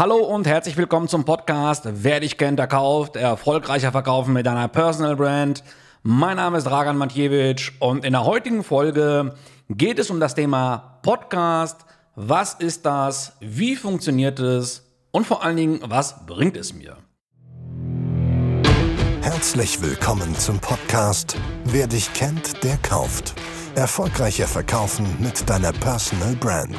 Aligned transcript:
Hallo 0.00 0.16
und 0.16 0.46
herzlich 0.46 0.78
willkommen 0.78 1.08
zum 1.08 1.26
Podcast 1.26 1.86
Wer 1.86 2.20
dich 2.20 2.38
kennt, 2.38 2.58
erkauft, 2.58 3.16
erfolgreicher 3.16 3.92
verkaufen 3.92 4.32
mit 4.32 4.46
deiner 4.46 4.66
Personal 4.66 5.14
Brand. 5.14 5.62
Mein 6.02 6.38
Name 6.38 6.56
ist 6.56 6.64
Dragan 6.64 6.96
Matjewitsch 6.96 7.72
und 7.80 8.06
in 8.06 8.12
der 8.14 8.24
heutigen 8.24 8.64
Folge 8.64 9.34
geht 9.68 9.98
es 9.98 10.08
um 10.08 10.18
das 10.18 10.34
Thema 10.34 11.00
Podcast. 11.02 11.84
Was 12.14 12.54
ist 12.54 12.86
das? 12.86 13.34
Wie 13.40 13.76
funktioniert 13.76 14.40
es? 14.40 14.90
Und 15.10 15.26
vor 15.26 15.44
allen 15.44 15.58
Dingen, 15.58 15.80
was 15.84 16.24
bringt 16.24 16.56
es 16.56 16.72
mir? 16.72 16.96
Herzlich 19.20 19.82
willkommen 19.82 20.34
zum 20.34 20.60
Podcast 20.60 21.36
Wer 21.64 21.86
dich 21.86 22.10
kennt, 22.14 22.64
der 22.64 22.78
kauft. 22.78 23.34
Erfolgreicher 23.74 24.46
verkaufen 24.46 25.06
mit 25.20 25.46
deiner 25.50 25.72
Personal 25.72 26.34
Brand. 26.36 26.78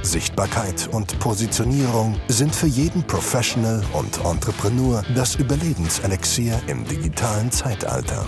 Sichtbarkeit 0.00 0.88
und 0.92 1.18
Positionierung 1.18 2.18
sind 2.28 2.54
für 2.54 2.66
jeden 2.66 3.02
Professional 3.02 3.82
und 3.92 4.18
Entrepreneur 4.24 5.04
das 5.14 5.34
Überlebenselixier 5.36 6.60
im 6.66 6.84
digitalen 6.86 7.50
Zeitalter. 7.52 8.26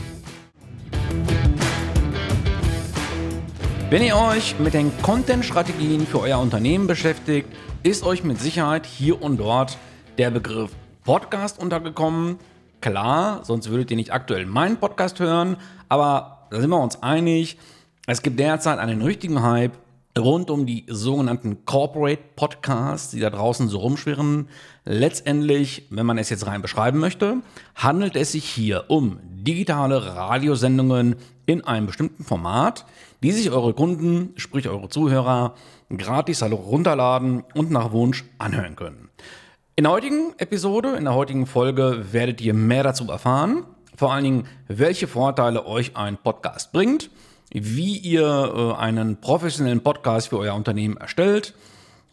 Wenn 3.91 4.03
ihr 4.03 4.17
euch 4.17 4.59
mit 4.59 4.75
den 4.75 4.93
Content-Strategien 5.03 6.07
für 6.07 6.21
euer 6.21 6.39
Unternehmen 6.39 6.87
beschäftigt, 6.87 7.49
ist 7.83 8.05
euch 8.05 8.25
mit 8.25 8.41
Sicherheit 8.41 8.87
hier 8.87 9.23
und 9.23 9.39
dort 9.39 9.79
der 10.19 10.31
Begriff 10.31 10.71
Podcast 11.05 11.59
untergekommen. 11.59 12.39
Klar, 12.81 13.41
sonst 13.45 13.71
würdet 13.71 13.91
ihr 13.91 13.97
nicht 13.97 14.13
aktuell 14.13 14.47
meinen 14.47 14.79
Podcast 14.79 15.21
hören, 15.21 15.57
aber 15.89 16.47
da 16.51 16.61
sind 16.61 16.71
wir 16.71 16.81
uns 16.81 17.03
einig, 17.03 17.59
es 18.07 18.21
gibt 18.21 18.39
derzeit 18.39 18.79
einen 18.79 19.01
richtigen 19.01 19.43
Hype 19.43 19.73
rund 20.19 20.51
um 20.51 20.65
die 20.65 20.85
sogenannten 20.89 21.65
Corporate 21.65 22.23
Podcasts, 22.37 23.11
die 23.11 23.21
da 23.21 23.31
draußen 23.31 23.69
so 23.69 23.79
rumschwirren. 23.79 24.49
Letztendlich, 24.85 25.87
wenn 25.91 26.07
man 26.07 26.19
es 26.19 26.31
jetzt 26.31 26.47
rein 26.47 26.63
beschreiben 26.63 26.99
möchte, 26.99 27.39
handelt 27.75 28.15
es 28.17 28.33
sich 28.33 28.45
hier 28.45 28.85
um 28.89 29.19
digitale 29.23 30.15
Radiosendungen 30.15 31.17
in 31.47 31.65
einem 31.65 31.87
bestimmten 31.87 32.25
Format, 32.25 32.87
die 33.23 33.33
sich 33.33 33.51
eure 33.51 33.75
Kunden, 33.75 34.33
sprich 34.37 34.69
eure 34.69 34.89
Zuhörer, 34.89 35.55
gratis 35.95 36.43
runterladen 36.43 37.45
und 37.55 37.71
nach 37.71 37.93
Wunsch 37.93 38.25
anhören 38.39 38.77
können. 38.77 39.11
In 39.77 39.85
der 39.85 39.93
heutigen 39.93 40.35
Episode, 40.39 40.95
in 40.97 41.05
der 41.05 41.15
heutigen 41.15 41.47
Folge 41.47 42.07
werdet 42.13 42.41
ihr 42.41 42.55
mehr 42.55 42.85
dazu 42.85 43.11
erfahren. 43.11 43.65
Vor 43.97 44.13
allen 44.13 44.25
Dingen, 44.25 44.47
welche 44.69 45.09
Vorteile 45.09 45.67
euch 45.67 45.97
ein 45.97 46.17
Podcast 46.17 46.73
bringt 46.73 47.11
wie 47.55 47.97
ihr 47.97 48.25
äh, 48.77 48.81
einen 48.81 49.21
professionellen 49.21 49.81
Podcast 49.81 50.29
für 50.29 50.39
euer 50.39 50.55
Unternehmen 50.55 50.97
erstellt 50.97 51.55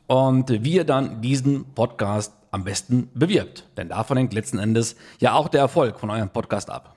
und 0.08 0.50
wie 0.64 0.74
ihr 0.74 0.84
dann 0.84 1.22
diesen 1.22 1.66
Podcast 1.74 2.34
am 2.52 2.64
besten 2.64 3.10
bewirbt. 3.14 3.66
Denn 3.76 3.90
davon 3.90 4.18
hängt 4.18 4.34
letzten 4.34 4.60
Endes 4.60 4.96
ja 5.20 5.34
auch 5.34 5.50
der 5.50 5.62
Erfolg 5.62 6.00
von 6.00 6.10
eurem 6.10 6.30
Podcast 6.30 6.70
ab. 6.70 6.96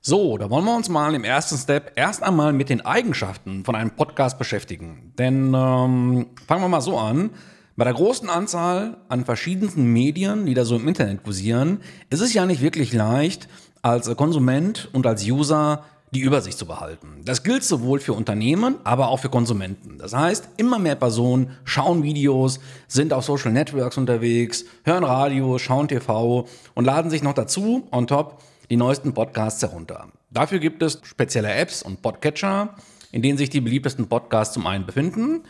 So, 0.00 0.38
da 0.38 0.48
wollen 0.50 0.64
wir 0.64 0.76
uns 0.76 0.88
mal 0.88 1.14
im 1.14 1.24
ersten 1.24 1.56
Step 1.56 1.92
erst 1.96 2.22
einmal 2.22 2.52
mit 2.52 2.68
den 2.68 2.82
Eigenschaften 2.82 3.64
von 3.64 3.74
einem 3.74 3.90
Podcast 3.90 4.38
beschäftigen. 4.38 5.12
Denn 5.18 5.54
ähm, 5.54 6.26
fangen 6.46 6.62
wir 6.62 6.68
mal 6.68 6.80
so 6.80 6.98
an. 6.98 7.30
Bei 7.76 7.84
der 7.84 7.94
großen 7.94 8.28
Anzahl 8.28 8.98
an 9.08 9.24
verschiedensten 9.24 9.84
Medien, 9.92 10.46
die 10.46 10.54
da 10.54 10.64
so 10.64 10.76
im 10.76 10.88
Internet 10.88 11.22
kursieren, 11.22 11.80
ist 12.10 12.20
es 12.20 12.34
ja 12.34 12.44
nicht 12.44 12.60
wirklich 12.60 12.92
leicht, 12.92 13.48
als 13.82 14.14
Konsument 14.16 14.88
und 14.92 15.06
als 15.06 15.24
User 15.24 15.84
die 16.12 16.20
Übersicht 16.20 16.58
zu 16.58 16.66
behalten. 16.66 17.22
Das 17.24 17.42
gilt 17.42 17.64
sowohl 17.64 18.00
für 18.00 18.12
Unternehmen, 18.12 18.76
aber 18.84 19.08
auch 19.08 19.18
für 19.18 19.28
Konsumenten. 19.28 19.98
Das 19.98 20.14
heißt, 20.14 20.48
immer 20.56 20.78
mehr 20.78 20.94
Personen 20.94 21.56
schauen 21.64 22.02
Videos, 22.02 22.60
sind 22.86 23.12
auf 23.12 23.24
Social 23.24 23.52
Networks 23.52 23.98
unterwegs, 23.98 24.64
hören 24.84 25.04
Radio, 25.04 25.58
schauen 25.58 25.88
TV 25.88 26.46
und 26.74 26.84
laden 26.84 27.10
sich 27.10 27.22
noch 27.22 27.34
dazu 27.34 27.86
on 27.90 28.06
top 28.06 28.42
die 28.70 28.76
neuesten 28.76 29.14
Podcasts 29.14 29.62
herunter. 29.62 30.08
Dafür 30.30 30.58
gibt 30.58 30.82
es 30.82 31.00
spezielle 31.02 31.52
Apps 31.54 31.82
und 31.82 32.02
Podcatcher, 32.02 32.74
in 33.12 33.22
denen 33.22 33.38
sich 33.38 33.50
die 33.50 33.60
beliebtesten 33.60 34.08
Podcasts 34.08 34.54
zum 34.54 34.66
einen 34.66 34.86
befinden. 34.86 35.42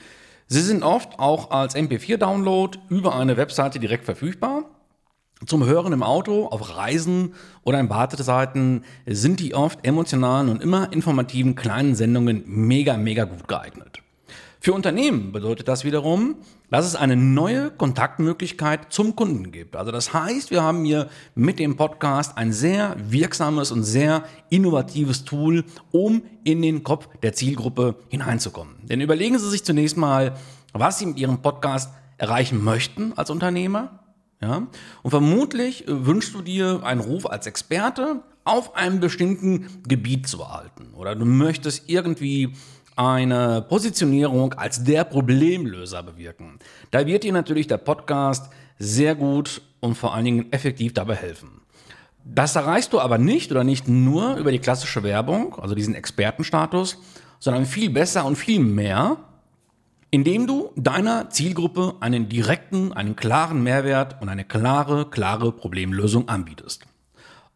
Sie 0.46 0.62
sind 0.62 0.82
oft 0.82 1.19
auch 1.19 1.50
als 1.50 1.75
MP4-Download 1.75 2.78
über 2.88 3.16
eine 3.16 3.36
Webseite 3.36 3.78
direkt 3.80 4.04
verfügbar 4.04 4.64
zum 5.47 5.65
Hören 5.65 5.93
im 5.93 6.03
Auto, 6.03 6.47
auf 6.47 6.76
Reisen 6.76 7.34
oder 7.62 7.78
in 7.81 7.91
Warteseiten 7.91 8.84
sind 9.06 9.41
die 9.41 9.54
oft 9.54 9.87
emotionalen 9.87 10.49
und 10.49 10.62
immer 10.62 10.93
informativen 10.93 11.54
kleinen 11.54 11.94
Sendungen 11.94 12.43
mega, 12.47 12.97
mega 12.97 13.25
gut 13.25 13.47
geeignet. 13.47 14.03
Für 14.60 14.72
Unternehmen 14.72 15.31
bedeutet 15.31 15.69
das 15.69 15.84
wiederum, 15.84 16.34
dass 16.69 16.84
es 16.84 16.97
eine 16.97 17.15
neue 17.15 17.71
Kontaktmöglichkeit 17.71 18.93
zum 18.93 19.15
Kunden 19.15 19.53
gibt. 19.53 19.76
Also 19.76 19.93
das 19.93 20.12
heißt, 20.12 20.50
wir 20.50 20.62
haben 20.62 20.84
hier 20.84 21.09
mit 21.37 21.60
dem 21.60 21.76
Podcast 21.76 22.37
ein 22.37 22.53
sehr 22.53 22.97
wirksames 22.99 23.70
und 23.70 23.84
sehr 23.84 24.25
innovatives 24.50 25.25
Tool, 25.25 25.65
um 25.93 26.22
in 26.43 26.60
den 26.60 26.82
Kopf 26.82 27.09
der 27.22 27.34
Zielgruppe 27.34 27.94
hineinzukommen. 28.09 28.75
Denn 28.82 29.00
überlegen 29.00 29.38
Sie 29.38 29.49
sich 29.49 29.65
zunächst 29.65 29.97
mal, 29.97 30.34
was 30.72 30.99
Sie 30.99 31.06
mit 31.06 31.20
Ihrem 31.20 31.41
Podcast 31.41 31.93
erreichen 32.19 32.62
möchten 32.62 33.12
als 33.16 33.31
Unternehmer 33.31 34.07
ja? 34.41 34.66
Und 35.03 35.10
vermutlich 35.10 35.87
äh, 35.87 36.06
wünschst 36.06 36.34
du 36.34 36.43
dir 36.43 36.81
einen 36.84 37.00
Ruf 37.00 37.26
als 37.26 37.47
Experte 37.47 38.22
auf 38.44 38.76
einem 38.76 39.00
bestimmten 39.00 39.82
Gebiet 39.87 40.26
zu 40.26 40.41
erhalten. 40.41 40.94
Oder 40.97 41.15
du 41.15 41.25
möchtest 41.25 41.88
irgendwie 41.88 42.54
eine 42.97 43.62
Positionierung 43.62 44.54
als 44.54 44.82
der 44.82 45.04
Problemlöser 45.04 46.03
bewirken. 46.03 46.59
Da 46.91 47.06
wird 47.06 47.22
dir 47.25 47.32
natürlich 47.32 47.66
der 47.66 47.76
Podcast 47.76 48.50
sehr 48.78 49.15
gut 49.15 49.62
und 49.81 49.97
vor 49.97 50.15
allen 50.15 50.25
Dingen 50.25 50.53
effektiv 50.53 50.94
dabei 50.94 51.15
helfen. 51.15 51.60
Das 52.25 52.56
erreichst 52.56 52.93
du 52.93 53.00
aber 53.00 53.19
nicht 53.19 53.53
oder 53.53 53.65
nicht 53.65 53.87
nur 53.88 54.37
über 54.37 54.50
die 54.50 54.59
klassische 54.59 55.03
Werbung, 55.03 55.55
also 55.60 55.75
diesen 55.75 55.94
Expertenstatus, 55.94 56.99
sondern 57.38 57.66
viel 57.66 57.91
besser 57.91 58.25
und 58.25 58.37
viel 58.37 58.60
mehr 58.60 59.16
indem 60.10 60.46
du 60.46 60.70
deiner 60.76 61.30
Zielgruppe 61.30 61.96
einen 62.00 62.28
direkten, 62.28 62.92
einen 62.92 63.16
klaren 63.16 63.62
Mehrwert 63.62 64.20
und 64.20 64.28
eine 64.28 64.44
klare, 64.44 65.08
klare 65.10 65.52
Problemlösung 65.52 66.28
anbietest. 66.28 66.86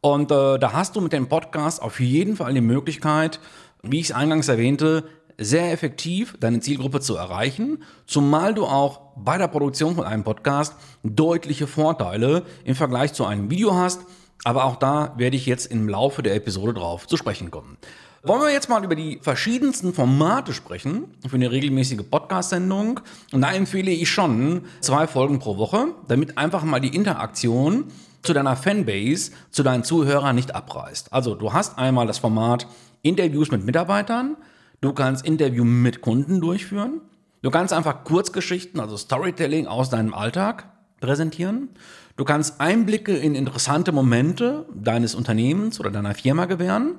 Und 0.00 0.30
äh, 0.30 0.58
da 0.58 0.72
hast 0.72 0.96
du 0.96 1.00
mit 1.00 1.12
dem 1.12 1.28
Podcast 1.28 1.80
auf 1.80 2.00
jeden 2.00 2.36
Fall 2.36 2.52
die 2.54 2.60
Möglichkeit, 2.60 3.40
wie 3.82 4.00
ich 4.00 4.06
es 4.06 4.12
eingangs 4.12 4.48
erwähnte, 4.48 5.04
sehr 5.38 5.72
effektiv 5.72 6.36
deine 6.40 6.60
Zielgruppe 6.60 7.00
zu 7.00 7.16
erreichen, 7.16 7.82
zumal 8.06 8.54
du 8.54 8.64
auch 8.64 9.00
bei 9.16 9.38
der 9.38 9.48
Produktion 9.48 9.94
von 9.94 10.04
einem 10.04 10.24
Podcast 10.24 10.74
deutliche 11.02 11.66
Vorteile 11.66 12.42
im 12.64 12.74
Vergleich 12.74 13.12
zu 13.12 13.24
einem 13.24 13.50
Video 13.50 13.74
hast. 13.74 14.00
Aber 14.44 14.64
auch 14.64 14.76
da 14.76 15.14
werde 15.16 15.36
ich 15.36 15.46
jetzt 15.46 15.66
im 15.66 15.88
Laufe 15.88 16.22
der 16.22 16.34
Episode 16.34 16.74
drauf 16.74 17.06
zu 17.06 17.16
sprechen 17.16 17.50
kommen. 17.50 17.78
Wollen 18.24 18.42
wir 18.42 18.52
jetzt 18.52 18.68
mal 18.68 18.84
über 18.84 18.94
die 18.94 19.18
verschiedensten 19.20 19.92
Formate 19.92 20.52
sprechen 20.52 21.06
für 21.26 21.34
eine 21.34 21.50
regelmäßige 21.50 22.02
Podcast-Sendung? 22.08 23.00
Und 23.32 23.40
da 23.40 23.50
empfehle 23.52 23.90
ich 23.90 24.10
schon 24.10 24.64
zwei 24.78 25.08
Folgen 25.08 25.40
pro 25.40 25.56
Woche, 25.56 25.88
damit 26.06 26.38
einfach 26.38 26.62
mal 26.62 26.78
die 26.78 26.94
Interaktion 26.94 27.86
zu 28.22 28.32
deiner 28.32 28.54
Fanbase, 28.54 29.32
zu 29.50 29.64
deinen 29.64 29.82
Zuhörern 29.82 30.36
nicht 30.36 30.54
abreißt. 30.54 31.12
Also 31.12 31.34
du 31.34 31.52
hast 31.52 31.78
einmal 31.78 32.06
das 32.06 32.18
Format 32.18 32.68
Interviews 33.02 33.50
mit 33.50 33.64
Mitarbeitern, 33.64 34.36
du 34.80 34.92
kannst 34.92 35.26
Interview 35.26 35.64
mit 35.64 36.00
Kunden 36.00 36.40
durchführen, 36.40 37.00
du 37.42 37.50
kannst 37.50 37.72
einfach 37.72 38.04
Kurzgeschichten, 38.04 38.78
also 38.78 38.96
Storytelling 38.96 39.66
aus 39.66 39.90
deinem 39.90 40.14
Alltag 40.14 40.68
präsentieren. 41.00 41.70
Du 42.16 42.24
kannst 42.24 42.60
Einblicke 42.60 43.16
in 43.16 43.34
interessante 43.34 43.90
Momente 43.90 44.64
deines 44.72 45.16
Unternehmens 45.16 45.80
oder 45.80 45.90
deiner 45.90 46.14
Firma 46.14 46.44
gewähren. 46.44 46.94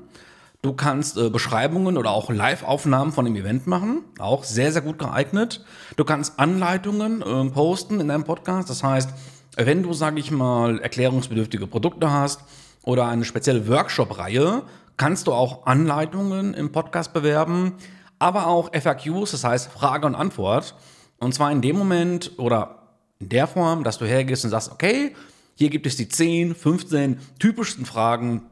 Du 0.63 0.71
kannst 0.71 1.17
äh, 1.17 1.29
Beschreibungen 1.29 1.97
oder 1.97 2.11
auch 2.11 2.29
Live-Aufnahmen 2.29 3.11
von 3.11 3.25
dem 3.25 3.35
Event 3.35 3.67
machen, 3.67 4.05
auch 4.17 4.45
sehr, 4.45 4.71
sehr 4.71 4.81
gut 4.81 4.97
geeignet. 4.97 5.65
Du 5.97 6.05
kannst 6.05 6.39
Anleitungen 6.39 7.21
äh, 7.21 7.49
posten 7.51 7.99
in 7.99 8.07
deinem 8.07 8.23
Podcast. 8.23 8.69
Das 8.69 8.81
heißt, 8.81 9.09
wenn 9.57 9.83
du, 9.83 9.91
sage 9.91 10.21
ich 10.21 10.31
mal, 10.31 10.79
erklärungsbedürftige 10.79 11.67
Produkte 11.67 12.11
hast 12.11 12.45
oder 12.81 13.09
eine 13.09 13.25
spezielle 13.25 13.67
Workshop-Reihe, 13.67 14.63
kannst 14.95 15.27
du 15.27 15.33
auch 15.33 15.65
Anleitungen 15.65 16.53
im 16.53 16.71
Podcast 16.71 17.11
bewerben, 17.11 17.73
aber 18.17 18.47
auch 18.47 18.71
FAQs, 18.73 19.31
das 19.31 19.43
heißt 19.43 19.69
Frage 19.69 20.07
und 20.07 20.15
Antwort. 20.15 20.75
Und 21.19 21.33
zwar 21.33 21.51
in 21.51 21.61
dem 21.61 21.77
Moment 21.77 22.31
oder 22.37 22.87
in 23.19 23.27
der 23.27 23.47
Form, 23.47 23.83
dass 23.83 23.97
du 23.97 24.05
hergehst 24.05 24.45
und 24.45 24.51
sagst, 24.51 24.71
okay, 24.71 25.13
hier 25.55 25.69
gibt 25.69 25.87
es 25.87 25.97
die 25.97 26.07
10, 26.07 26.55
15 26.55 27.19
typischsten 27.37 27.85
Fragen 27.85 28.43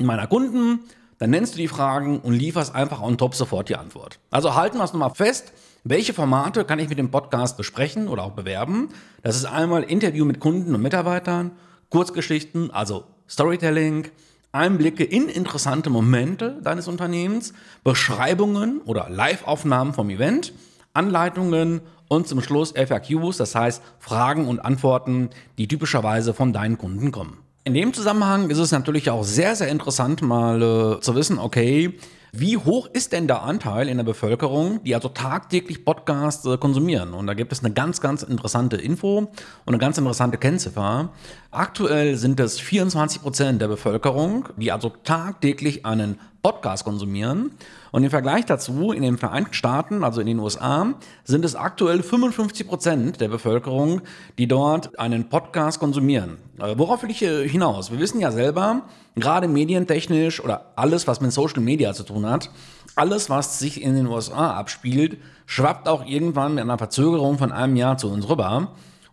meiner 0.00 0.26
Kunden 0.26 0.80
dann 1.18 1.30
nennst 1.30 1.54
du 1.54 1.58
die 1.58 1.68
Fragen 1.68 2.20
und 2.20 2.32
lieferst 2.32 2.74
einfach 2.74 3.00
on 3.00 3.18
top 3.18 3.34
sofort 3.34 3.68
die 3.68 3.76
Antwort. 3.76 4.18
Also 4.30 4.54
halten 4.54 4.78
wir 4.78 4.84
es 4.84 4.92
nochmal 4.92 5.14
fest. 5.14 5.52
Welche 5.84 6.14
Formate 6.14 6.64
kann 6.64 6.78
ich 6.78 6.88
mit 6.88 6.98
dem 6.98 7.10
Podcast 7.10 7.56
besprechen 7.56 8.08
oder 8.08 8.24
auch 8.24 8.32
bewerben? 8.32 8.88
Das 9.22 9.36
ist 9.36 9.44
einmal 9.44 9.82
Interview 9.82 10.24
mit 10.24 10.40
Kunden 10.40 10.74
und 10.74 10.82
Mitarbeitern, 10.82 11.52
Kurzgeschichten, 11.90 12.70
also 12.70 13.04
Storytelling, 13.28 14.08
Einblicke 14.52 15.04
in 15.04 15.28
interessante 15.28 15.90
Momente 15.90 16.60
deines 16.62 16.88
Unternehmens, 16.88 17.52
Beschreibungen 17.82 18.80
oder 18.82 19.10
Live-Aufnahmen 19.10 19.92
vom 19.92 20.10
Event, 20.10 20.52
Anleitungen 20.92 21.80
und 22.08 22.28
zum 22.28 22.40
Schluss 22.40 22.72
FAQs, 22.72 23.36
das 23.36 23.54
heißt 23.54 23.82
Fragen 23.98 24.46
und 24.46 24.60
Antworten, 24.60 25.30
die 25.58 25.68
typischerweise 25.68 26.34
von 26.34 26.52
deinen 26.52 26.78
Kunden 26.78 27.10
kommen. 27.10 27.43
In 27.66 27.72
dem 27.72 27.94
Zusammenhang 27.94 28.50
ist 28.50 28.58
es 28.58 28.72
natürlich 28.72 29.08
auch 29.08 29.24
sehr, 29.24 29.56
sehr 29.56 29.68
interessant, 29.68 30.20
mal 30.20 30.60
äh, 30.60 31.00
zu 31.00 31.14
wissen, 31.14 31.38
okay, 31.38 31.98
wie 32.30 32.58
hoch 32.58 32.90
ist 32.92 33.12
denn 33.12 33.26
der 33.26 33.42
Anteil 33.42 33.88
in 33.88 33.96
der 33.96 34.04
Bevölkerung, 34.04 34.84
die 34.84 34.94
also 34.94 35.08
tagtäglich 35.08 35.82
Podcasts 35.82 36.44
äh, 36.44 36.58
konsumieren? 36.58 37.14
Und 37.14 37.26
da 37.26 37.32
gibt 37.32 37.52
es 37.52 37.64
eine 37.64 37.72
ganz, 37.72 38.02
ganz 38.02 38.22
interessante 38.22 38.76
Info 38.76 39.16
und 39.18 39.30
eine 39.66 39.78
ganz 39.78 39.96
interessante 39.96 40.36
Kennziffer. 40.36 41.08
Aktuell 41.52 42.16
sind 42.16 42.38
es 42.38 42.60
24 42.60 43.22
Prozent 43.22 43.62
der 43.62 43.68
Bevölkerung, 43.68 44.46
die 44.58 44.70
also 44.70 44.90
tagtäglich 45.02 45.86
einen 45.86 46.18
Podcast 46.44 46.84
konsumieren. 46.84 47.52
Und 47.90 48.04
im 48.04 48.10
Vergleich 48.10 48.44
dazu, 48.44 48.92
in 48.92 49.02
den 49.02 49.16
Vereinigten 49.16 49.54
Staaten, 49.54 50.04
also 50.04 50.20
in 50.20 50.26
den 50.26 50.38
USA, 50.38 50.92
sind 51.24 51.42
es 51.42 51.56
aktuell 51.56 52.02
55 52.02 52.68
Prozent 52.68 53.20
der 53.22 53.28
Bevölkerung, 53.28 54.02
die 54.36 54.46
dort 54.46 54.98
einen 54.98 55.30
Podcast 55.30 55.80
konsumieren. 55.80 56.36
Äh, 56.58 56.74
worauf 56.76 57.02
will 57.02 57.10
ich 57.10 57.20
hinaus? 57.20 57.90
Wir 57.90 57.98
wissen 57.98 58.20
ja 58.20 58.30
selber, 58.30 58.82
gerade 59.16 59.48
medientechnisch 59.48 60.44
oder 60.44 60.72
alles, 60.76 61.06
was 61.06 61.22
mit 61.22 61.32
Social 61.32 61.62
Media 61.62 61.94
zu 61.94 62.02
tun 62.02 62.26
hat, 62.26 62.50
alles, 62.94 63.30
was 63.30 63.58
sich 63.58 63.80
in 63.80 63.94
den 63.94 64.06
USA 64.06 64.52
abspielt, 64.52 65.16
schwappt 65.46 65.88
auch 65.88 66.04
irgendwann 66.04 66.56
mit 66.56 66.62
einer 66.64 66.76
Verzögerung 66.76 67.38
von 67.38 67.52
einem 67.52 67.76
Jahr 67.76 67.96
zu 67.96 68.10
uns 68.10 68.28
rüber. 68.28 68.56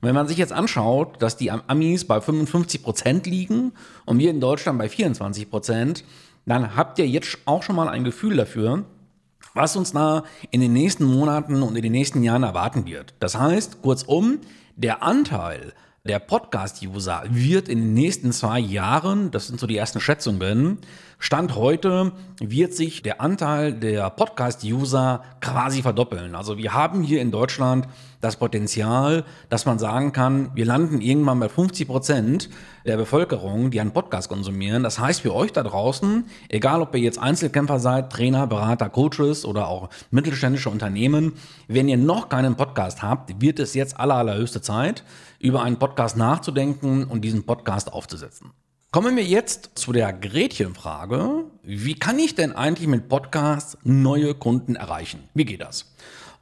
Und 0.01 0.07
wenn 0.07 0.15
man 0.15 0.27
sich 0.27 0.37
jetzt 0.37 0.51
anschaut, 0.51 1.21
dass 1.21 1.37
die 1.37 1.49
Amis 1.49 2.05
bei 2.05 2.19
55 2.19 2.83
Prozent 2.83 3.25
liegen 3.25 3.71
und 4.05 4.17
wir 4.17 4.31
in 4.31 4.41
Deutschland 4.41 4.79
bei 4.79 4.89
24 4.89 5.49
Prozent, 5.49 6.03
dann 6.45 6.75
habt 6.75 6.99
ihr 6.99 7.07
jetzt 7.07 7.37
auch 7.45 7.63
schon 7.63 7.75
mal 7.75 7.87
ein 7.87 8.03
Gefühl 8.03 8.37
dafür, 8.37 8.83
was 9.53 9.75
uns 9.75 9.91
da 9.91 10.23
in 10.49 10.61
den 10.61 10.73
nächsten 10.73 11.03
Monaten 11.03 11.61
und 11.61 11.75
in 11.75 11.81
den 11.81 11.91
nächsten 11.91 12.23
Jahren 12.23 12.43
erwarten 12.43 12.85
wird. 12.85 13.13
Das 13.19 13.37
heißt, 13.37 13.81
kurzum, 13.81 14.39
der 14.75 15.03
Anteil 15.03 15.73
der 16.03 16.19
Podcast-User 16.19 17.23
wird 17.29 17.69
in 17.69 17.79
den 17.79 17.93
nächsten 17.93 18.31
zwei 18.31 18.59
Jahren, 18.59 19.29
das 19.29 19.47
sind 19.47 19.59
so 19.59 19.67
die 19.67 19.77
ersten 19.77 19.99
Schätzungen, 19.99 20.79
Stand 21.19 21.55
heute 21.55 22.13
wird 22.39 22.73
sich 22.73 23.03
der 23.03 23.21
Anteil 23.21 23.73
der 23.73 24.09
Podcast-User 24.09 25.23
quasi 25.39 25.83
verdoppeln. 25.83 26.33
Also 26.33 26.57
wir 26.57 26.73
haben 26.73 27.03
hier 27.03 27.21
in 27.21 27.29
Deutschland 27.29 27.87
das 28.21 28.37
Potenzial, 28.37 29.25
dass 29.49 29.65
man 29.65 29.79
sagen 29.79 30.13
kann, 30.13 30.51
wir 30.55 30.65
landen 30.65 31.01
irgendwann 31.01 31.39
bei 31.39 31.49
50 31.49 31.87
Prozent 31.87 32.49
der 32.85 32.97
Bevölkerung, 32.97 33.71
die 33.71 33.81
einen 33.81 33.91
Podcast 33.91 34.29
konsumieren. 34.29 34.83
Das 34.83 34.99
heißt 34.99 35.21
für 35.21 35.33
euch 35.33 35.51
da 35.51 35.63
draußen, 35.63 36.25
egal 36.49 36.81
ob 36.81 36.95
ihr 36.95 37.01
jetzt 37.01 37.19
Einzelkämpfer 37.19 37.79
seid, 37.79 38.11
Trainer, 38.11 38.47
Berater, 38.47 38.89
Coaches 38.89 39.43
oder 39.43 39.67
auch 39.67 39.89
mittelständische 40.11 40.69
Unternehmen, 40.69 41.33
wenn 41.67 41.89
ihr 41.89 41.97
noch 41.97 42.29
keinen 42.29 42.55
Podcast 42.55 43.01
habt, 43.01 43.41
wird 43.41 43.59
es 43.59 43.73
jetzt 43.73 43.99
aller, 43.99 44.15
allerhöchste 44.15 44.61
Zeit, 44.61 45.03
über 45.39 45.63
einen 45.63 45.77
Podcast 45.77 46.15
nachzudenken 46.15 47.03
und 47.03 47.21
diesen 47.21 47.43
Podcast 47.43 47.91
aufzusetzen. 47.91 48.51
Kommen 48.91 49.15
wir 49.15 49.23
jetzt 49.23 49.71
zu 49.75 49.93
der 49.93 50.11
Gretchenfrage. 50.11 51.45
Wie 51.63 51.95
kann 51.95 52.19
ich 52.19 52.35
denn 52.35 52.51
eigentlich 52.51 52.89
mit 52.89 53.07
Podcasts 53.07 53.77
neue 53.83 54.35
Kunden 54.35 54.75
erreichen? 54.75 55.23
Wie 55.33 55.45
geht 55.45 55.61
das? 55.61 55.95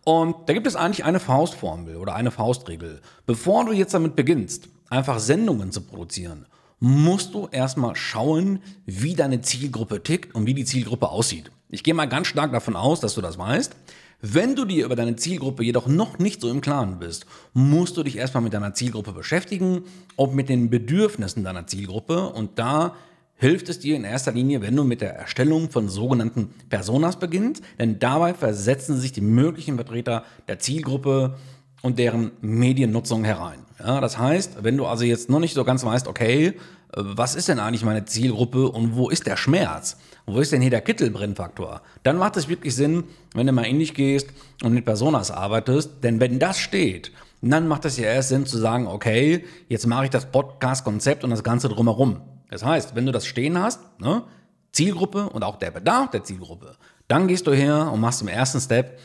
Und 0.09 0.49
da 0.49 0.53
gibt 0.53 0.65
es 0.65 0.75
eigentlich 0.75 1.05
eine 1.05 1.19
Faustformel 1.19 1.95
oder 1.95 2.15
eine 2.15 2.31
Faustregel. 2.31 2.99
Bevor 3.27 3.65
du 3.65 3.73
jetzt 3.73 3.93
damit 3.93 4.15
beginnst, 4.15 4.67
einfach 4.89 5.19
Sendungen 5.19 5.71
zu 5.71 5.81
produzieren, 5.81 6.47
musst 6.79 7.35
du 7.35 7.47
erstmal 7.51 7.95
schauen, 7.95 8.63
wie 8.87 9.13
deine 9.13 9.41
Zielgruppe 9.41 10.01
tickt 10.01 10.33
und 10.33 10.47
wie 10.47 10.55
die 10.55 10.65
Zielgruppe 10.65 11.09
aussieht. 11.09 11.51
Ich 11.69 11.83
gehe 11.83 11.93
mal 11.93 12.07
ganz 12.07 12.25
stark 12.25 12.51
davon 12.51 12.75
aus, 12.75 13.01
dass 13.01 13.13
du 13.13 13.21
das 13.21 13.37
weißt. 13.37 13.75
Wenn 14.19 14.55
du 14.55 14.65
dir 14.65 14.85
über 14.85 14.95
deine 14.95 15.15
Zielgruppe 15.15 15.63
jedoch 15.63 15.85
noch 15.85 16.17
nicht 16.17 16.41
so 16.41 16.49
im 16.49 16.61
Klaren 16.61 16.97
bist, 16.97 17.27
musst 17.53 17.95
du 17.95 18.01
dich 18.01 18.17
erstmal 18.17 18.41
mit 18.41 18.53
deiner 18.53 18.73
Zielgruppe 18.73 19.11
beschäftigen 19.11 19.83
und 20.15 20.33
mit 20.33 20.49
den 20.49 20.71
Bedürfnissen 20.71 21.43
deiner 21.43 21.67
Zielgruppe. 21.67 22.29
Und 22.29 22.57
da 22.57 22.95
hilft 23.39 23.69
es 23.69 23.79
dir 23.79 23.95
in 23.95 24.03
erster 24.03 24.33
Linie, 24.33 24.61
wenn 24.61 24.75
du 24.75 24.83
mit 24.83 25.01
der 25.01 25.15
Erstellung 25.15 25.71
von 25.71 25.87
sogenannten 25.87 26.49
Personas 26.69 27.17
beginnst, 27.17 27.63
denn 27.79 27.97
dabei 27.97 28.33
versetzen 28.33 28.99
sich 28.99 29.13
die 29.13 29.21
möglichen 29.21 29.75
Vertreter 29.75 30.25
der 30.47 30.59
Zielgruppe 30.59 31.37
und 31.81 31.97
deren 31.99 32.31
Mediennutzung 32.41 33.23
herein. 33.23 33.59
Ja, 33.79 34.01
das 34.01 34.17
heißt, 34.17 34.63
wenn 34.63 34.75
du 34.75 34.85
also 34.85 35.05
jetzt 35.05 35.29
noch 35.29 35.39
nicht 35.39 35.53
so 35.53 35.63
ganz 35.63 35.85
weißt, 35.85 36.09
okay, 36.09 36.55
was 36.93 37.35
ist 37.35 37.47
denn 37.47 37.59
eigentlich 37.59 37.85
meine 37.85 38.03
Zielgruppe 38.03 38.69
und 38.69 38.97
wo 38.97 39.09
ist 39.09 39.25
der 39.25 39.37
Schmerz? 39.37 39.97
Wo 40.25 40.39
ist 40.39 40.51
denn 40.51 40.61
hier 40.61 40.71
der 40.71 40.81
Kittelbrennfaktor? 40.81 41.81
Dann 42.03 42.17
macht 42.17 42.35
es 42.35 42.49
wirklich 42.49 42.75
Sinn, 42.75 43.05
wenn 43.33 43.47
du 43.47 43.53
mal 43.53 43.63
in 43.63 43.79
dich 43.79 43.93
gehst 43.93 44.27
und 44.63 44.73
mit 44.73 44.83
Personas 44.83 45.31
arbeitest, 45.31 46.03
denn 46.03 46.19
wenn 46.19 46.39
das 46.39 46.59
steht, 46.59 47.13
dann 47.41 47.69
macht 47.69 47.85
es 47.85 47.97
ja 47.97 48.05
erst 48.05 48.29
Sinn 48.29 48.45
zu 48.45 48.57
sagen, 48.57 48.85
okay, 48.85 49.45
jetzt 49.69 49.87
mache 49.87 50.05
ich 50.05 50.09
das 50.09 50.29
Podcast-Konzept 50.29 51.23
und 51.23 51.29
das 51.29 51.43
Ganze 51.43 51.69
drumherum. 51.69 52.21
Das 52.49 52.63
heißt, 52.63 52.95
wenn 52.95 53.05
du 53.05 53.11
das 53.11 53.25
stehen 53.25 53.57
hast, 53.57 53.79
ne, 53.99 54.23
Zielgruppe 54.71 55.29
und 55.29 55.43
auch 55.43 55.57
der 55.57 55.71
Bedarf 55.71 56.11
der 56.11 56.23
Zielgruppe, 56.23 56.75
dann 57.07 57.27
gehst 57.27 57.47
du 57.47 57.51
her 57.51 57.91
und 57.91 58.01
machst 58.01 58.21
im 58.21 58.27
ersten 58.27 58.59
Step 58.59 58.99